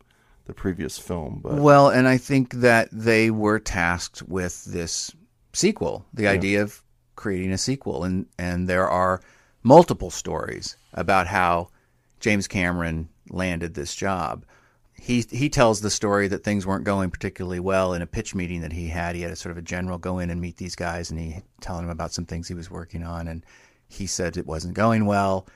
the 0.47 0.53
previous 0.53 0.99
film. 0.99 1.41
But 1.43 1.55
Well, 1.55 1.89
and 1.89 2.09
I 2.09 2.17
think 2.17 2.55
that 2.55 2.89
they 2.93 3.31
were 3.31 3.59
tasked 3.59 4.23
with 4.23 4.65
this 4.65 5.13
sequel, 5.53 6.05
the 6.13 6.29
idea 6.29 6.63
of 6.63 6.83
creating 7.17 7.53
a 7.53 7.59
sequel, 7.59 8.05
and 8.05 8.27
and 8.39 8.69
there 8.69 8.89
are 8.89 9.21
multiple 9.63 10.11
stories 10.11 10.77
about 10.95 11.27
how 11.27 11.69
James 12.19 12.49
Cameron 12.49 13.09
landed 13.29 13.75
this 13.75 13.95
job. 13.95 14.45
He 15.01 15.25
he 15.31 15.49
tells 15.49 15.81
the 15.81 15.91
story 15.91 16.29
that 16.29 16.45
things 16.45 16.67
weren't 16.67 16.85
going 16.85 17.11
particularly 17.11 17.59
well 17.59 17.95
in 17.95 18.03
a 18.03 18.07
pitch 18.07 18.35
meeting 18.35 18.61
that 18.61 18.73
he 18.73 18.89
had. 18.89 19.17
He 19.17 19.23
had 19.23 19.31
a 19.31 19.37
sort 19.37 19.51
of 19.51 19.59
a 19.59 19.63
general 19.63 19.97
go 19.97 20.19
in 20.19 20.29
and 20.29 20.41
meet 20.41 20.59
these 20.59 20.77
guys, 20.77 21.11
and 21.11 21.19
he 21.19 21.43
telling 21.61 21.83
them 21.83 21.91
about 21.91 22.13
some 22.13 22.27
things 22.27 22.49
he 22.49 22.55
was 22.55 22.71
working 22.71 23.03
on, 23.03 23.27
and 23.27 23.45
he 23.89 24.07
said 24.07 24.37
it 24.37 24.47
wasn't 24.47 24.75
going 24.75 25.07
well, 25.07 25.47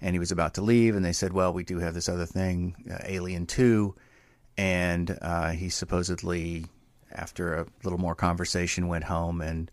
and 0.00 0.14
he 0.14 0.20
was 0.20 0.30
about 0.30 0.54
to 0.54 0.62
leave, 0.62 0.94
and 0.94 1.04
they 1.04 1.12
said, 1.12 1.32
"Well, 1.32 1.52
we 1.52 1.64
do 1.64 1.80
have 1.80 1.94
this 1.94 2.08
other 2.08 2.26
thing, 2.26 2.76
uh, 2.90 2.98
Alien 3.04 3.46
Two. 3.46 3.94
And 4.56 5.16
uh, 5.22 5.50
he 5.50 5.68
supposedly, 5.68 6.66
after 7.12 7.54
a 7.54 7.66
little 7.84 7.98
more 7.98 8.16
conversation, 8.16 8.88
went 8.88 9.04
home 9.04 9.40
and 9.40 9.70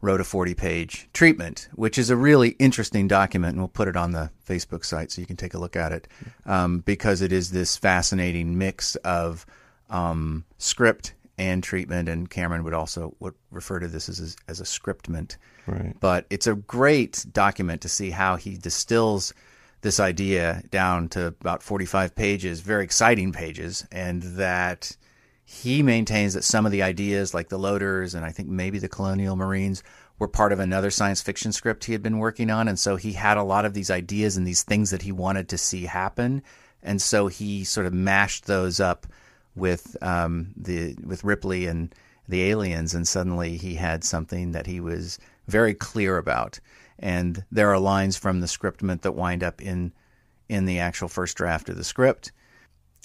wrote 0.00 0.20
a 0.20 0.24
40 0.24 0.54
page 0.54 1.08
treatment, 1.12 1.68
which 1.74 1.98
is 1.98 2.10
a 2.10 2.16
really 2.16 2.50
interesting 2.58 3.08
document. 3.08 3.52
And 3.52 3.60
we'll 3.60 3.68
put 3.68 3.88
it 3.88 3.96
on 3.96 4.12
the 4.12 4.30
Facebook 4.48 4.84
site 4.84 5.10
so 5.10 5.20
you 5.20 5.26
can 5.26 5.36
take 5.36 5.54
a 5.54 5.58
look 5.58 5.76
at 5.76 5.92
it 5.92 6.08
um, 6.46 6.80
because 6.80 7.22
it 7.22 7.32
is 7.32 7.50
this 7.50 7.76
fascinating 7.76 8.56
mix 8.56 8.96
of 8.96 9.46
um, 9.88 10.44
script 10.58 11.14
and 11.38 11.62
treatment. 11.62 12.08
And 12.08 12.28
Cameron 12.28 12.64
would 12.64 12.74
also 12.74 13.14
would 13.20 13.34
refer 13.50 13.78
to 13.78 13.88
this 13.88 14.08
as, 14.08 14.36
as 14.48 14.60
a 14.60 14.64
scriptment. 14.64 15.36
right, 15.66 15.94
But 16.00 16.26
it's 16.30 16.46
a 16.46 16.54
great 16.54 17.26
document 17.32 17.82
to 17.82 17.88
see 17.88 18.10
how 18.10 18.36
he 18.36 18.56
distills 18.56 19.34
this 19.82 19.98
idea 19.98 20.62
down 20.70 21.08
to 21.08 21.26
about 21.26 21.62
45 21.62 22.14
pages, 22.14 22.60
very 22.60 22.84
exciting 22.84 23.32
pages, 23.32 23.86
and 23.90 24.22
that 24.22 24.96
he 25.52 25.82
maintains 25.82 26.34
that 26.34 26.44
some 26.44 26.64
of 26.64 26.70
the 26.70 26.84
ideas, 26.84 27.34
like 27.34 27.48
the 27.48 27.58
loaders 27.58 28.14
and 28.14 28.24
I 28.24 28.30
think 28.30 28.48
maybe 28.48 28.78
the 28.78 28.88
colonial 28.88 29.34
marines, 29.34 29.82
were 30.20 30.28
part 30.28 30.52
of 30.52 30.60
another 30.60 30.92
science 30.92 31.20
fiction 31.20 31.50
script 31.50 31.84
he 31.84 31.92
had 31.92 32.04
been 32.04 32.18
working 32.18 32.50
on. 32.50 32.68
And 32.68 32.78
so 32.78 32.94
he 32.94 33.14
had 33.14 33.36
a 33.36 33.42
lot 33.42 33.64
of 33.64 33.74
these 33.74 33.90
ideas 33.90 34.36
and 34.36 34.46
these 34.46 34.62
things 34.62 34.90
that 34.90 35.02
he 35.02 35.10
wanted 35.10 35.48
to 35.48 35.58
see 35.58 35.86
happen. 35.86 36.44
And 36.84 37.02
so 37.02 37.26
he 37.26 37.64
sort 37.64 37.88
of 37.88 37.92
mashed 37.92 38.46
those 38.46 38.78
up 38.78 39.08
with 39.56 39.96
um, 40.02 40.54
the 40.56 40.94
with 41.04 41.24
Ripley 41.24 41.66
and 41.66 41.92
the 42.28 42.44
aliens, 42.44 42.94
and 42.94 43.08
suddenly 43.08 43.56
he 43.56 43.74
had 43.74 44.04
something 44.04 44.52
that 44.52 44.68
he 44.68 44.78
was 44.78 45.18
very 45.48 45.74
clear 45.74 46.16
about. 46.16 46.60
And 47.00 47.44
there 47.50 47.70
are 47.70 47.80
lines 47.80 48.16
from 48.16 48.38
the 48.38 48.46
scriptment 48.46 49.02
that 49.02 49.16
wind 49.16 49.42
up 49.42 49.60
in 49.60 49.92
in 50.48 50.66
the 50.66 50.78
actual 50.78 51.08
first 51.08 51.36
draft 51.36 51.68
of 51.68 51.76
the 51.76 51.82
script. 51.82 52.30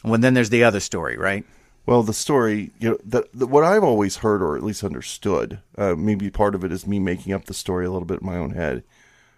Well, 0.03 0.21
then 0.21 0.35
there's 0.35 0.51
the 0.51 0.63
other 0.63 0.79
story, 0.79 1.17
right? 1.17 1.43
Well, 1.85 2.01
the 2.01 2.13
story, 2.13 2.71
you 2.79 2.89
know, 2.89 2.97
the, 3.03 3.45
what 3.45 3.63
I've 3.63 3.83
always 3.83 4.17
heard 4.17 4.41
or 4.41 4.57
at 4.57 4.63
least 4.63 4.83
understood, 4.83 5.59
uh, 5.77 5.93
maybe 5.95 6.31
part 6.31 6.55
of 6.55 6.63
it 6.63 6.71
is 6.71 6.87
me 6.87 6.99
making 6.99 7.31
up 7.33 7.45
the 7.45 7.53
story 7.53 7.85
a 7.85 7.91
little 7.91 8.07
bit 8.07 8.21
in 8.21 8.25
my 8.25 8.37
own 8.37 8.51
head, 8.51 8.83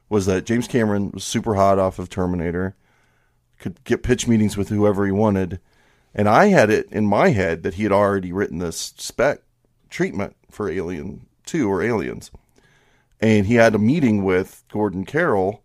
was 0.07 0.25
that 0.27 0.45
James 0.45 0.67
Cameron 0.67 1.11
was 1.11 1.25
super 1.25 1.55
hot 1.55 1.77
off 1.77 1.99
of 1.99 2.09
Terminator, 2.09 2.75
could 3.59 3.83
get 3.83 4.03
pitch 4.03 4.27
meetings 4.27 4.55
with 4.55 4.69
whoever 4.69 5.05
he 5.05 5.11
wanted, 5.11 5.59
and 6.15 6.29
I 6.29 6.47
had 6.47 6.69
it 6.69 6.87
in 6.89 7.05
my 7.05 7.29
head 7.29 7.63
that 7.63 7.73
he 7.73 7.83
had 7.83 7.91
already 7.91 8.31
written 8.31 8.59
this 8.59 8.93
spec 8.97 9.41
treatment 9.89 10.35
for 10.49 10.69
Alien 10.69 11.25
2 11.45 11.69
or 11.69 11.83
Aliens. 11.83 12.31
And 13.19 13.47
he 13.47 13.55
had 13.55 13.75
a 13.75 13.79
meeting 13.79 14.23
with 14.23 14.63
Gordon 14.71 15.03
Carroll, 15.03 15.63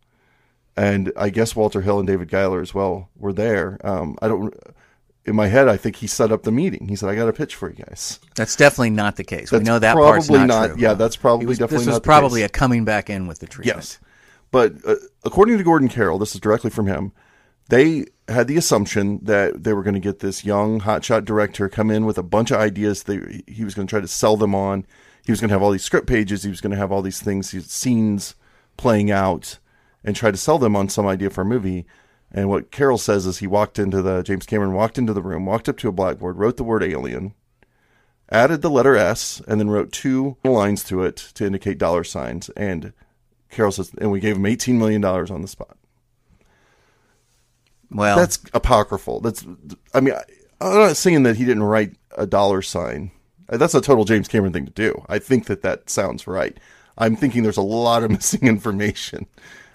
and 0.77 1.13
I 1.17 1.31
guess 1.31 1.55
Walter 1.55 1.83
Hill 1.83 2.01
and 2.01 2.09
David 2.09 2.29
Giler 2.29 2.61
as 2.61 2.75
well 2.75 3.09
were 3.17 3.33
there. 3.33 3.79
Um, 3.85 4.17
I 4.21 4.29
don't 4.29 4.55
in 5.25 5.37
my 5.37 5.47
head, 5.47 5.69
I 5.69 5.77
think 5.77 5.97
he 5.97 6.07
set 6.07 6.33
up 6.33 6.43
the 6.43 6.53
meeting. 6.53 6.89
He 6.89 6.97
said, 6.97 7.09
"I 7.09 7.15
got 7.15 7.29
a 7.29 7.33
pitch 7.33 7.55
for 7.55 7.69
you 7.71 7.85
guys." 7.85 8.19
That's 8.35 8.57
definitely 8.57 8.91
not 8.91 9.17
the 9.17 9.25
case. 9.25 9.53
we 9.53 9.59
That's 9.59 9.67
know 9.69 9.79
that 9.79 9.95
probably 9.95 10.13
part's 10.13 10.31
not, 10.31 10.47
not- 10.49 10.79
yeah, 10.79 10.95
that's 10.95 11.17
probably 11.17 11.47
was- 11.47 11.59
definitely 11.59 11.87
This 11.87 11.93
was 11.95 12.01
probably 12.01 12.41
case. 12.41 12.49
a 12.49 12.53
coming 12.53 12.85
back 12.85 13.09
in 13.11 13.27
with 13.27 13.39
the 13.39 13.47
treatment. 13.47 13.77
Yes, 13.77 13.99
but 14.51 14.75
uh, 14.87 14.97
according 15.25 15.59
to 15.59 15.65
Gordon 15.65 15.89
Carroll, 15.89 16.19
this 16.19 16.35
is 16.35 16.41
directly 16.41 16.71
from 16.71 16.87
him. 16.87 17.13
They 17.69 18.07
had 18.29 18.49
the 18.49 18.57
assumption 18.57 19.21
that 19.23 19.63
they 19.63 19.73
were 19.73 19.83
going 19.83 19.95
to 19.95 20.01
get 20.01 20.19
this 20.19 20.45
young 20.45 20.81
hotshot 20.81 21.25
director 21.25 21.69
come 21.69 21.91
in 21.91 22.05
with 22.05 22.19
a 22.19 22.23
bunch 22.23 22.51
of 22.51 22.59
ideas. 22.61 23.05
They, 23.05 23.43
he 23.47 23.65
was 23.65 23.75
going 23.75 23.87
to 23.87 23.91
try 23.91 24.01
to 24.01 24.09
sell 24.09 24.37
them 24.37 24.55
on. 24.55 24.85
He 25.25 25.31
was 25.33 25.41
going 25.41 25.49
to 25.49 25.55
have 25.55 25.63
all 25.63 25.71
these 25.71 25.85
script 25.85 26.07
pages. 26.09 26.43
He 26.43 26.51
was 26.51 26.61
going 26.61 26.73
to 26.73 26.77
have 26.77 26.91
all 26.93 27.01
these 27.03 27.21
things, 27.23 27.53
these 27.53 27.71
scenes 27.71 28.35
playing 28.77 29.11
out, 29.11 29.59
and 30.05 30.17
try 30.17 30.31
to 30.33 30.37
sell 30.37 30.59
them 30.59 30.75
on 30.75 30.89
some 30.89 31.07
idea 31.07 31.31
for 31.31 31.43
a 31.43 31.47
movie. 31.47 31.87
And 32.35 32.49
what 32.49 32.71
Carroll 32.71 32.99
says 32.99 33.27
is 33.27 33.39
he 33.39 33.47
walked 33.47 33.79
into 33.79 34.01
the 34.01 34.23
James 34.23 34.47
Cameron 34.47 34.73
walked 34.73 34.99
into 34.99 35.13
the 35.13 35.23
room, 35.23 35.45
walked 35.45 35.69
up 35.69 35.77
to 35.79 35.89
a 35.89 35.93
blackboard, 35.93 36.39
wrote 36.39 36.57
the 36.57 36.65
word 36.65 36.83
alien, 36.83 37.35
added 38.31 38.63
the 38.63 38.71
letter 38.71 38.97
S, 38.97 39.43
and 39.47 39.61
then 39.61 39.69
wrote 39.69 39.93
two 39.93 40.37
lines 40.43 40.83
to 40.85 41.03
it 41.03 41.17
to 41.35 41.47
indicate 41.47 41.77
dollar 41.77 42.05
signs. 42.05 42.49
And 42.51 42.95
Carroll 43.51 43.73
says, 43.73 43.93
and 43.99 44.11
we 44.11 44.21
gave 44.21 44.37
him 44.37 44.47
eighteen 44.47 44.79
million 44.79 45.03
dollars 45.03 45.31
on 45.31 45.43
the 45.43 45.49
spot. 45.49 45.77
Well, 47.91 48.17
That's 48.17 48.39
apocryphal. 48.55 49.21
That's, 49.21 49.45
I 49.93 50.01
mean, 50.01 50.15
I, 50.15 50.23
I'm 50.63 50.79
not 50.79 50.97
saying 50.97 51.25
that 51.25 51.37
he 51.37 51.45
didn't 51.45 51.65
write 51.65 51.97
a 52.17 52.27
dollar 52.27 52.63
sign. 52.63 53.11
Uh, 53.49 53.59
that's 53.59 53.75
a 53.75 53.81
total 53.83 54.05
James 54.05 54.29
Cameron 54.29 54.53
thing 54.53 54.65
to 54.65 54.73
do. 54.73 55.05
I 55.09 55.19
think 55.19 55.47
that 55.47 55.63
that 55.63 55.91
sounds 55.91 56.27
right. 56.27 56.57
I'm 56.97 57.17
thinking 57.17 57.43
there's 57.43 57.57
a 57.59 57.63
lot 57.63 58.03
of 58.03 58.11
missing 58.13 58.47
information. 58.49 59.27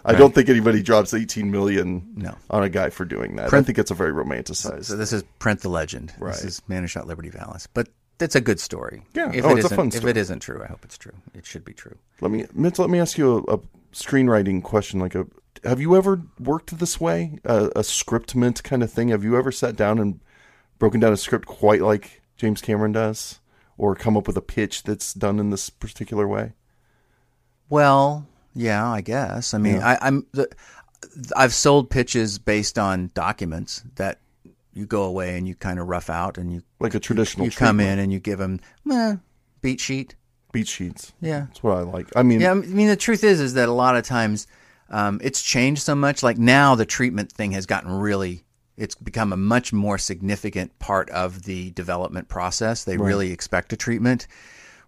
I 0.07 0.13
don't 0.17 0.33
think 0.33 0.49
anybody 0.49 0.81
drops 0.81 1.13
18 1.13 1.51
million 1.51 2.13
No. 2.15 2.35
on 2.49 2.63
a 2.63 2.69
guy 2.69 2.89
for 2.89 3.05
doing 3.05 3.35
that. 3.35 3.45
I 3.47 3.49
Print- 3.49 3.65
think 3.67 3.77
it's 3.77 3.91
a 3.91 3.95
very 3.95 4.11
romanticized. 4.13 4.85
so 4.85 4.95
this 4.95 5.11
is 5.13 5.23
print 5.39 5.61
the 5.61 5.69
legend. 5.69 6.13
Right. 6.19 6.33
This 6.33 6.43
is 6.43 6.61
Man 6.67 6.81
Who 6.83 6.87
Shot 6.87 7.07
Liberty 7.07 7.29
Valance. 7.29 7.67
But 7.67 7.89
it's 8.19 8.35
a 8.35 8.41
good 8.41 8.59
story. 8.59 9.03
Yeah. 9.13 9.31
If 9.33 9.45
Oh, 9.45 9.51
it 9.55 9.59
it's 9.59 9.71
a 9.71 9.75
fun 9.75 9.89
If 9.89 10.03
it 10.05 10.17
isn't 10.17 10.39
true, 10.39 10.63
I 10.63 10.67
hope 10.67 10.83
it's 10.83 10.97
true. 10.97 11.13
It 11.33 11.45
should 11.45 11.63
be 11.65 11.73
true. 11.73 11.95
Let 12.21 12.31
me 12.31 12.45
Mitch, 12.53 12.79
let 12.79 12.89
me 12.89 12.99
ask 12.99 13.17
you 13.17 13.45
a, 13.47 13.55
a 13.55 13.59
screenwriting 13.93 14.63
question. 14.63 14.99
Like 14.99 15.13
a, 15.15 15.27
have 15.63 15.81
you 15.81 15.95
ever 15.95 16.21
worked 16.39 16.77
this 16.79 16.99
way, 17.01 17.39
a, 17.43 17.65
a 17.75 17.81
scriptment 17.83 18.63
kind 18.63 18.81
of 18.83 18.91
thing? 18.91 19.09
Have 19.09 19.23
you 19.23 19.37
ever 19.37 19.51
sat 19.51 19.75
down 19.75 19.99
and 19.99 20.19
broken 20.79 20.99
down 20.99 21.13
a 21.13 21.17
script 21.17 21.45
quite 21.47 21.81
like 21.81 22.21
James 22.37 22.61
Cameron 22.61 22.91
does, 22.91 23.39
or 23.77 23.93
come 23.95 24.15
up 24.15 24.25
with 24.27 24.37
a 24.37 24.41
pitch 24.41 24.83
that's 24.83 25.13
done 25.13 25.39
in 25.39 25.49
this 25.49 25.69
particular 25.69 26.27
way? 26.27 26.53
Well, 27.69 28.27
yeah, 28.57 28.87
I 28.89 29.01
guess. 29.01 29.53
I 29.53 29.57
mean, 29.57 29.81
I, 29.81 29.97
I'm 30.01 30.25
the, 30.33 30.49
I've 31.35 31.53
sold 31.53 31.89
pitches 31.89 32.39
based 32.39 32.77
on 32.79 33.11
documents 33.13 33.83
that 33.95 34.19
you 34.73 34.85
go 34.85 35.03
away 35.03 35.37
and 35.37 35.47
you 35.47 35.55
kind 35.55 35.79
of 35.79 35.87
rough 35.87 36.09
out 36.09 36.37
and 36.37 36.51
you 36.51 36.63
Like 36.79 36.93
a 36.95 36.99
traditional. 36.99 37.45
you 37.45 37.51
come 37.51 37.79
in 37.79 37.99
and 37.99 38.11
you 38.11 38.19
give 38.19 38.39
them 38.39 38.59
eh, 38.91 39.15
beat 39.61 39.79
sheet. 39.79 40.15
beat 40.51 40.67
sheets. 40.67 41.13
Yeah, 41.21 41.41
That's 41.47 41.63
what 41.63 41.77
I 41.77 41.81
like. 41.81 42.07
I 42.15 42.23
mean, 42.23 42.41
yeah. 42.41 42.51
I 42.51 42.55
mean, 42.55 42.87
the 42.87 42.95
truth 42.95 43.23
is, 43.23 43.39
is 43.39 43.53
that 43.55 43.69
a 43.69 43.73
lot 43.73 43.95
of 43.95 44.03
times 44.03 44.47
um, 44.89 45.19
it's 45.23 45.41
changed 45.41 45.81
so 45.81 45.95
much. 45.95 46.23
Like 46.23 46.37
now, 46.37 46.75
the 46.75 46.85
treatment 46.85 47.31
thing 47.31 47.51
has 47.51 47.65
gotten 47.65 47.91
really. 47.91 48.43
It's 48.75 48.93
become 48.93 49.33
a 49.33 49.37
much 49.37 49.73
more 49.73 49.97
significant 49.97 50.77
part 50.77 51.09
of 51.09 51.43
the 51.43 51.71
development 51.71 52.27
process. 52.29 52.83
They 52.83 52.97
really 52.97 53.31
expect 53.31 53.73
a 53.73 53.77
treatment. 53.77 54.27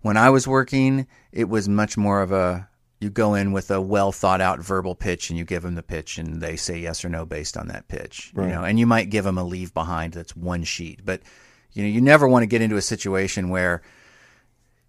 When 0.01 0.15
I 0.15 0.29
was 0.29 0.47
working, 0.47 1.07
it 1.31 1.49
was 1.49 1.67
much 1.67 1.97
more 1.97 2.21
of 2.21 2.31
a 2.31 2.69
you 2.99 3.09
go 3.09 3.33
in 3.33 3.51
with 3.51 3.71
a 3.71 3.79
well 3.79 4.11
thought 4.11 4.41
out 4.41 4.59
verbal 4.59 4.93
pitch 4.93 5.29
and 5.29 5.39
you 5.39 5.45
give 5.45 5.63
them 5.63 5.75
the 5.75 5.83
pitch 5.83 6.17
and 6.17 6.41
they 6.41 6.55
say 6.55 6.79
yes 6.79 7.05
or 7.05 7.09
no 7.09 7.25
based 7.25 7.55
on 7.55 7.67
that 7.69 7.87
pitch. 7.87 8.31
You 8.35 8.53
know, 8.55 8.63
and 8.63 8.79
you 8.79 8.85
might 8.85 9.09
give 9.09 9.23
them 9.23 9.37
a 9.37 9.43
leave 9.43 9.73
behind 9.73 10.13
that's 10.13 10.35
one 10.35 10.63
sheet, 10.63 11.01
but 11.05 11.21
you 11.73 11.83
know, 11.83 11.89
you 11.89 12.01
never 12.01 12.27
want 12.27 12.43
to 12.43 12.47
get 12.47 12.61
into 12.61 12.77
a 12.77 12.81
situation 12.81 13.49
where 13.49 13.81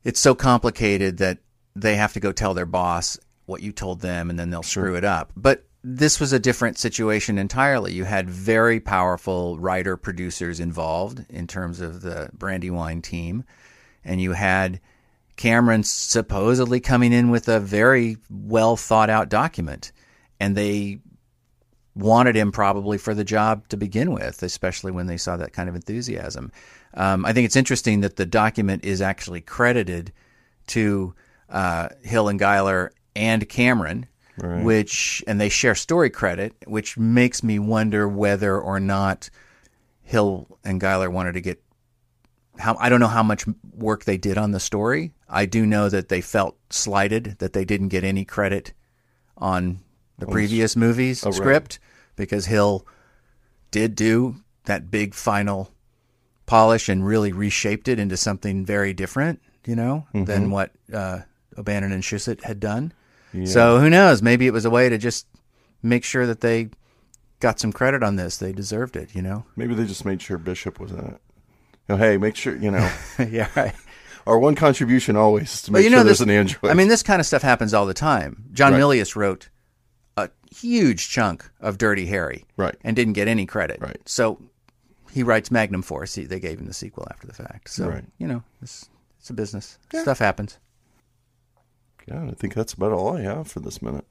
it's 0.02 0.18
so 0.20 0.34
complicated 0.34 1.18
that 1.18 1.38
they 1.76 1.96
have 1.96 2.14
to 2.14 2.20
go 2.20 2.32
tell 2.32 2.54
their 2.54 2.66
boss 2.66 3.18
what 3.46 3.62
you 3.62 3.70
told 3.70 4.00
them 4.00 4.30
and 4.30 4.38
then 4.38 4.50
they'll 4.50 4.62
screw 4.62 4.96
it 4.96 5.04
up. 5.04 5.32
But 5.36 5.64
this 5.82 6.20
was 6.20 6.32
a 6.32 6.38
different 6.38 6.78
situation 6.78 7.38
entirely. 7.38 7.92
You 7.92 8.04
had 8.04 8.28
very 8.28 8.80
powerful 8.80 9.58
writer 9.58 9.96
producers 9.96 10.60
involved 10.60 11.24
in 11.30 11.46
terms 11.46 11.80
of 11.80 12.02
the 12.02 12.30
Brandywine 12.32 13.02
team, 13.02 13.44
and 14.04 14.20
you 14.20 14.32
had 14.32 14.80
Cameron 15.40 15.82
supposedly 15.84 16.80
coming 16.80 17.14
in 17.14 17.30
with 17.30 17.48
a 17.48 17.58
very 17.58 18.18
well 18.28 18.76
thought 18.76 19.08
out 19.08 19.30
document, 19.30 19.90
and 20.38 20.54
they 20.54 20.98
wanted 21.94 22.36
him 22.36 22.52
probably 22.52 22.98
for 22.98 23.14
the 23.14 23.24
job 23.24 23.66
to 23.68 23.78
begin 23.78 24.12
with, 24.12 24.42
especially 24.42 24.92
when 24.92 25.06
they 25.06 25.16
saw 25.16 25.38
that 25.38 25.54
kind 25.54 25.70
of 25.70 25.74
enthusiasm. 25.74 26.52
Um, 26.92 27.24
I 27.24 27.32
think 27.32 27.46
it's 27.46 27.56
interesting 27.56 28.02
that 28.02 28.16
the 28.16 28.26
document 28.26 28.84
is 28.84 29.00
actually 29.00 29.40
credited 29.40 30.12
to 30.66 31.14
uh, 31.48 31.88
Hill 32.02 32.28
and 32.28 32.38
Giler 32.38 32.92
and 33.16 33.48
Cameron, 33.48 34.08
which 34.62 35.24
and 35.26 35.40
they 35.40 35.48
share 35.48 35.74
story 35.74 36.10
credit, 36.10 36.52
which 36.66 36.98
makes 36.98 37.42
me 37.42 37.58
wonder 37.58 38.06
whether 38.06 38.60
or 38.60 38.78
not 38.78 39.30
Hill 40.02 40.58
and 40.64 40.82
Giler 40.82 41.08
wanted 41.08 41.32
to 41.32 41.40
get 41.40 41.62
how 42.60 42.76
I 42.78 42.88
don't 42.88 43.00
know 43.00 43.08
how 43.08 43.22
much 43.22 43.44
work 43.72 44.04
they 44.04 44.16
did 44.16 44.38
on 44.38 44.52
the 44.52 44.60
story. 44.60 45.12
I 45.28 45.46
do 45.46 45.66
know 45.66 45.88
that 45.88 46.08
they 46.08 46.20
felt 46.20 46.56
slighted 46.70 47.36
that 47.38 47.52
they 47.52 47.64
didn't 47.64 47.88
get 47.88 48.04
any 48.04 48.24
credit 48.24 48.72
on 49.36 49.80
the 50.18 50.26
previous 50.26 50.76
movie's 50.76 51.24
right. 51.24 51.34
script 51.34 51.78
because 52.14 52.46
Hill 52.46 52.86
did 53.70 53.94
do 53.94 54.36
that 54.64 54.90
big 54.90 55.14
final 55.14 55.72
polish 56.46 56.88
and 56.88 57.06
really 57.06 57.32
reshaped 57.32 57.88
it 57.88 57.98
into 57.98 58.16
something 58.16 58.66
very 58.66 58.92
different, 58.92 59.40
you 59.64 59.74
know, 59.74 60.06
than 60.12 60.50
what 60.50 60.72
uh, 60.92 61.20
O'Bannon 61.56 61.92
and 61.92 62.02
Shusett 62.02 62.42
had 62.42 62.60
done. 62.60 62.92
So 63.46 63.78
who 63.78 63.88
knows? 63.88 64.22
Maybe 64.22 64.46
it 64.46 64.52
was 64.52 64.64
a 64.64 64.70
way 64.70 64.88
to 64.88 64.98
just 64.98 65.26
make 65.82 66.04
sure 66.04 66.26
that 66.26 66.40
they 66.40 66.70
got 67.38 67.60
some 67.60 67.72
credit 67.72 68.02
on 68.02 68.16
this. 68.16 68.36
They 68.36 68.52
deserved 68.52 68.96
it, 68.96 69.14
you 69.14 69.22
know. 69.22 69.44
Maybe 69.56 69.74
they 69.74 69.86
just 69.86 70.04
made 70.04 70.20
sure 70.20 70.36
Bishop 70.36 70.80
was 70.80 70.90
in 70.90 70.98
it. 70.98 71.20
You 71.90 71.96
know, 71.96 72.02
hey, 72.04 72.18
make 72.18 72.36
sure 72.36 72.54
you 72.54 72.70
know 72.70 72.88
yeah, 73.30 73.48
right. 73.56 73.74
our 74.24 74.38
one 74.38 74.54
contribution 74.54 75.16
always 75.16 75.54
is 75.54 75.62
to 75.62 75.72
make 75.72 75.82
you 75.82 75.90
sure 75.90 75.98
know, 75.98 76.04
there's 76.04 76.18
this- 76.20 76.24
an 76.24 76.30
android. 76.30 76.70
I 76.70 76.74
mean, 76.74 76.86
this 76.86 77.02
kind 77.02 77.18
of 77.18 77.26
stuff 77.26 77.42
happens 77.42 77.74
all 77.74 77.84
the 77.84 77.94
time. 77.94 78.44
John 78.52 78.72
Right. 78.74 78.80
Milius 78.80 79.16
wrote 79.16 79.48
a 80.16 80.30
huge 80.54 81.08
chunk 81.10 81.50
of 81.60 81.78
Dirty 81.78 82.06
Harry, 82.06 82.44
Right. 82.56 82.76
and 82.84 82.94
didn't 82.94 83.14
get 83.14 83.26
any 83.26 83.44
credit. 83.44 83.80
Right. 83.80 84.00
So 84.08 84.40
he 85.10 85.24
writes 85.24 85.50
Magnum 85.50 85.82
Force. 85.82 86.14
He, 86.14 86.26
they 86.26 86.38
gave 86.38 86.60
him 86.60 86.66
the 86.66 86.72
sequel 86.72 87.08
after 87.10 87.26
the 87.26 87.32
fact. 87.32 87.70
So 87.70 87.88
Right. 87.88 88.04
you 88.18 88.28
know, 88.28 88.44
it's, 88.62 88.88
it's 89.18 89.30
a 89.30 89.34
business. 89.34 89.76
Stuff 89.92 90.20
happens. 90.20 90.58
yeah, 92.06 92.24
I 92.28 92.34
think 92.34 92.54
that's 92.54 92.74
about 92.74 92.92
all 92.92 93.16
I 93.16 93.22
have 93.22 93.48
for 93.48 93.58
this 93.58 93.82
minute. 93.82 94.04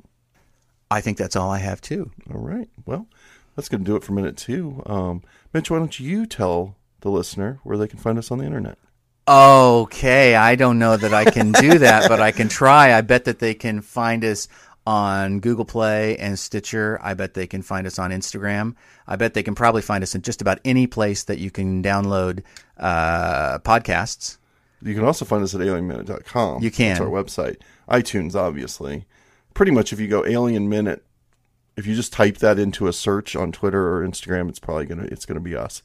I 0.91 0.99
think 0.99 1.17
that's 1.17 1.37
all 1.37 1.49
I 1.49 1.59
have 1.59 1.79
too. 1.79 2.11
All 2.33 2.41
right. 2.41 2.67
Well, 2.85 3.07
that's 3.55 3.69
going 3.69 3.85
to 3.85 3.89
do 3.89 3.95
it 3.95 4.03
for 4.03 4.11
minute 4.11 4.35
two. 4.35 4.83
Um, 4.85 5.23
Mitch, 5.53 5.71
why 5.71 5.77
don't 5.79 5.97
you 5.97 6.25
tell 6.25 6.75
the 7.01 7.09
listener 7.09 7.59
where 7.63 7.77
they 7.77 7.87
can 7.87 7.99
find 7.99 8.17
us 8.17 8.31
on 8.31 8.39
the 8.39 8.45
internet? 8.45 8.77
Okay, 9.27 10.35
I 10.35 10.55
don't 10.55 10.79
know 10.79 10.97
that 10.97 11.13
I 11.13 11.25
can 11.25 11.51
do 11.51 11.77
that, 11.79 12.09
but 12.09 12.19
I 12.19 12.31
can 12.31 12.49
try. 12.49 12.97
I 12.97 13.01
bet 13.01 13.25
that 13.25 13.37
they 13.37 13.53
can 13.53 13.81
find 13.81 14.25
us 14.25 14.47
on 14.87 15.39
Google 15.39 15.65
Play 15.65 16.17
and 16.17 16.39
Stitcher. 16.39 16.99
I 17.03 17.13
bet 17.13 17.35
they 17.35 17.45
can 17.45 17.61
find 17.61 17.85
us 17.85 17.99
on 17.99 18.09
Instagram. 18.09 18.73
I 19.05 19.17
bet 19.17 19.35
they 19.35 19.43
can 19.43 19.53
probably 19.53 19.83
find 19.83 20.03
us 20.03 20.15
in 20.15 20.23
just 20.23 20.41
about 20.41 20.59
any 20.65 20.87
place 20.87 21.23
that 21.25 21.37
you 21.37 21.51
can 21.51 21.83
download 21.83 22.41
uh, 22.77 23.59
podcasts. 23.59 24.39
You 24.81 24.95
can 24.95 25.03
also 25.03 25.25
find 25.25 25.43
us 25.43 25.53
at 25.53 25.61
alienminute.com. 25.61 26.63
You 26.63 26.71
can. 26.71 26.97
That's 26.97 27.01
our 27.01 27.07
website. 27.07 27.57
iTunes, 27.87 28.33
obviously. 28.33 29.05
Pretty 29.53 29.71
much 29.71 29.93
if 29.93 29.99
you 29.99 30.07
go 30.07 30.25
Alien 30.25 30.69
Minute, 30.69 31.05
if 31.77 31.85
you 31.85 31.93
just 31.93 32.13
type 32.13 32.37
that 32.37 32.57
into 32.57 32.87
a 32.87 32.93
search 32.93 33.35
on 33.35 33.51
Twitter 33.51 33.95
or 33.95 34.07
Instagram, 34.07 34.49
it's 34.49 34.59
probably 34.59 34.85
gonna 34.85 35.07
it's 35.11 35.25
gonna 35.25 35.39
be 35.39 35.55
us 35.55 35.83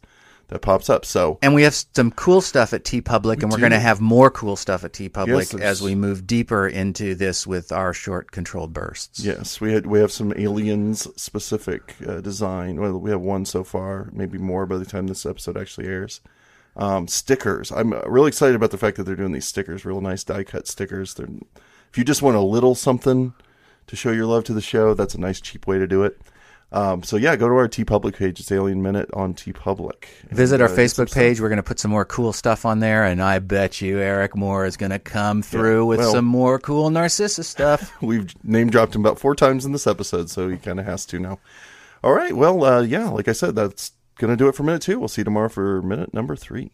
that 0.48 0.60
pops 0.60 0.90
up. 0.90 1.04
So 1.04 1.38
And 1.42 1.54
we 1.54 1.62
have 1.62 1.74
some 1.74 2.10
cool 2.10 2.40
stuff 2.40 2.72
at 2.72 2.84
TeePublic, 2.84 3.42
and 3.42 3.50
we're 3.50 3.58
going 3.58 3.72
to 3.72 3.80
have 3.80 4.00
more 4.00 4.30
cool 4.30 4.56
stuff 4.56 4.84
at 4.84 4.92
TeePublic 4.92 5.52
Yes, 5.52 5.54
as 5.54 5.82
we 5.82 5.94
move 5.94 6.26
deeper 6.26 6.66
into 6.66 7.14
this 7.14 7.46
with 7.46 7.72
our 7.72 7.92
short 7.92 8.30
controlled 8.30 8.72
bursts. 8.72 9.20
yes, 9.20 9.60
we 9.60 9.72
had 9.72 9.86
we 9.86 9.98
have 10.00 10.12
some 10.12 10.32
aliens 10.36 11.08
specific 11.20 11.94
uh, 12.06 12.20
design. 12.20 12.80
Well, 12.80 12.98
we 12.98 13.10
have 13.10 13.20
one 13.20 13.44
so 13.44 13.64
far, 13.64 14.10
maybe 14.12 14.38
more 14.38 14.66
by 14.66 14.76
the 14.76 14.84
time 14.84 15.06
this 15.06 15.26
episode 15.26 15.56
actually 15.56 15.86
airs. 15.86 16.20
Um, 16.76 17.06
stickers. 17.06 17.70
I'm 17.70 17.92
really 17.92 18.28
excited 18.28 18.56
about 18.56 18.72
the 18.72 18.78
fact 18.78 18.96
that 18.96 19.04
they're 19.04 19.14
doing 19.14 19.30
these 19.32 19.46
stickers. 19.46 19.84
Real 19.84 20.00
nice 20.00 20.24
die 20.24 20.42
cut 20.42 20.66
stickers. 20.66 21.14
They're, 21.14 21.28
if 21.90 21.96
you 21.96 22.02
just 22.02 22.20
want 22.20 22.36
a 22.36 22.40
little 22.40 22.74
something 22.74 23.32
to 23.86 23.94
show 23.96 24.10
your 24.10 24.26
love 24.26 24.42
to 24.44 24.52
the 24.52 24.60
show, 24.60 24.92
that's 24.94 25.14
a 25.14 25.20
nice 25.20 25.40
cheap 25.40 25.68
way 25.68 25.78
to 25.78 25.86
do 25.86 26.02
it. 26.02 26.20
Um, 26.72 27.04
so 27.04 27.16
yeah, 27.16 27.36
go 27.36 27.48
to 27.48 27.54
our 27.54 27.68
TeePublic 27.68 28.16
page. 28.16 28.40
It's 28.40 28.50
Alien 28.50 28.82
Minute 28.82 29.08
on 29.14 29.34
TeePublic. 29.34 30.06
Visit 30.30 30.60
our 30.60 30.68
uh, 30.68 30.72
Facebook 30.72 31.12
page. 31.14 31.40
We're 31.40 31.48
going 31.48 31.58
to 31.58 31.62
put 31.62 31.78
some 31.78 31.90
more 31.90 32.04
cool 32.04 32.32
stuff 32.32 32.64
on 32.64 32.80
there, 32.80 33.04
and 33.04 33.22
I 33.22 33.38
bet 33.38 33.80
you 33.80 34.00
Eric 34.00 34.36
Moore 34.36 34.66
is 34.66 34.76
going 34.76 34.90
to 34.90 34.98
come 34.98 35.40
through 35.42 35.86
with 35.86 36.00
well- 36.00 36.12
some 36.12 36.24
more 36.24 36.58
cool 36.58 36.90
Narcissus 36.90 37.46
stuff. 37.46 37.92
We've 38.02 38.32
name 38.44 38.70
dropped 38.70 38.94
him 38.94 39.02
about 39.02 39.20
four 39.20 39.36
times 39.36 39.64
in 39.64 39.72
this 39.72 39.86
episode, 39.86 40.30
so 40.30 40.48
he 40.48 40.56
kind 40.56 40.80
of 40.80 40.86
has 40.86 41.06
to 41.06 41.18
now. 41.20 41.38
All 42.02 42.12
right. 42.12 42.36
Well, 42.36 42.64
uh, 42.64 42.82
yeah, 42.82 43.08
like 43.08 43.28
I 43.28 43.32
said, 43.32 43.54
that's 43.54 43.92
going 44.18 44.30
to 44.30 44.36
do 44.36 44.48
it 44.48 44.54
for 44.54 44.62
minute 44.62 44.82
two. 44.82 44.98
We'll 44.98 45.08
see 45.08 45.20
you 45.20 45.24
tomorrow 45.24 45.48
for 45.48 45.80
minute 45.82 46.12
number 46.12 46.34
three. 46.36 46.70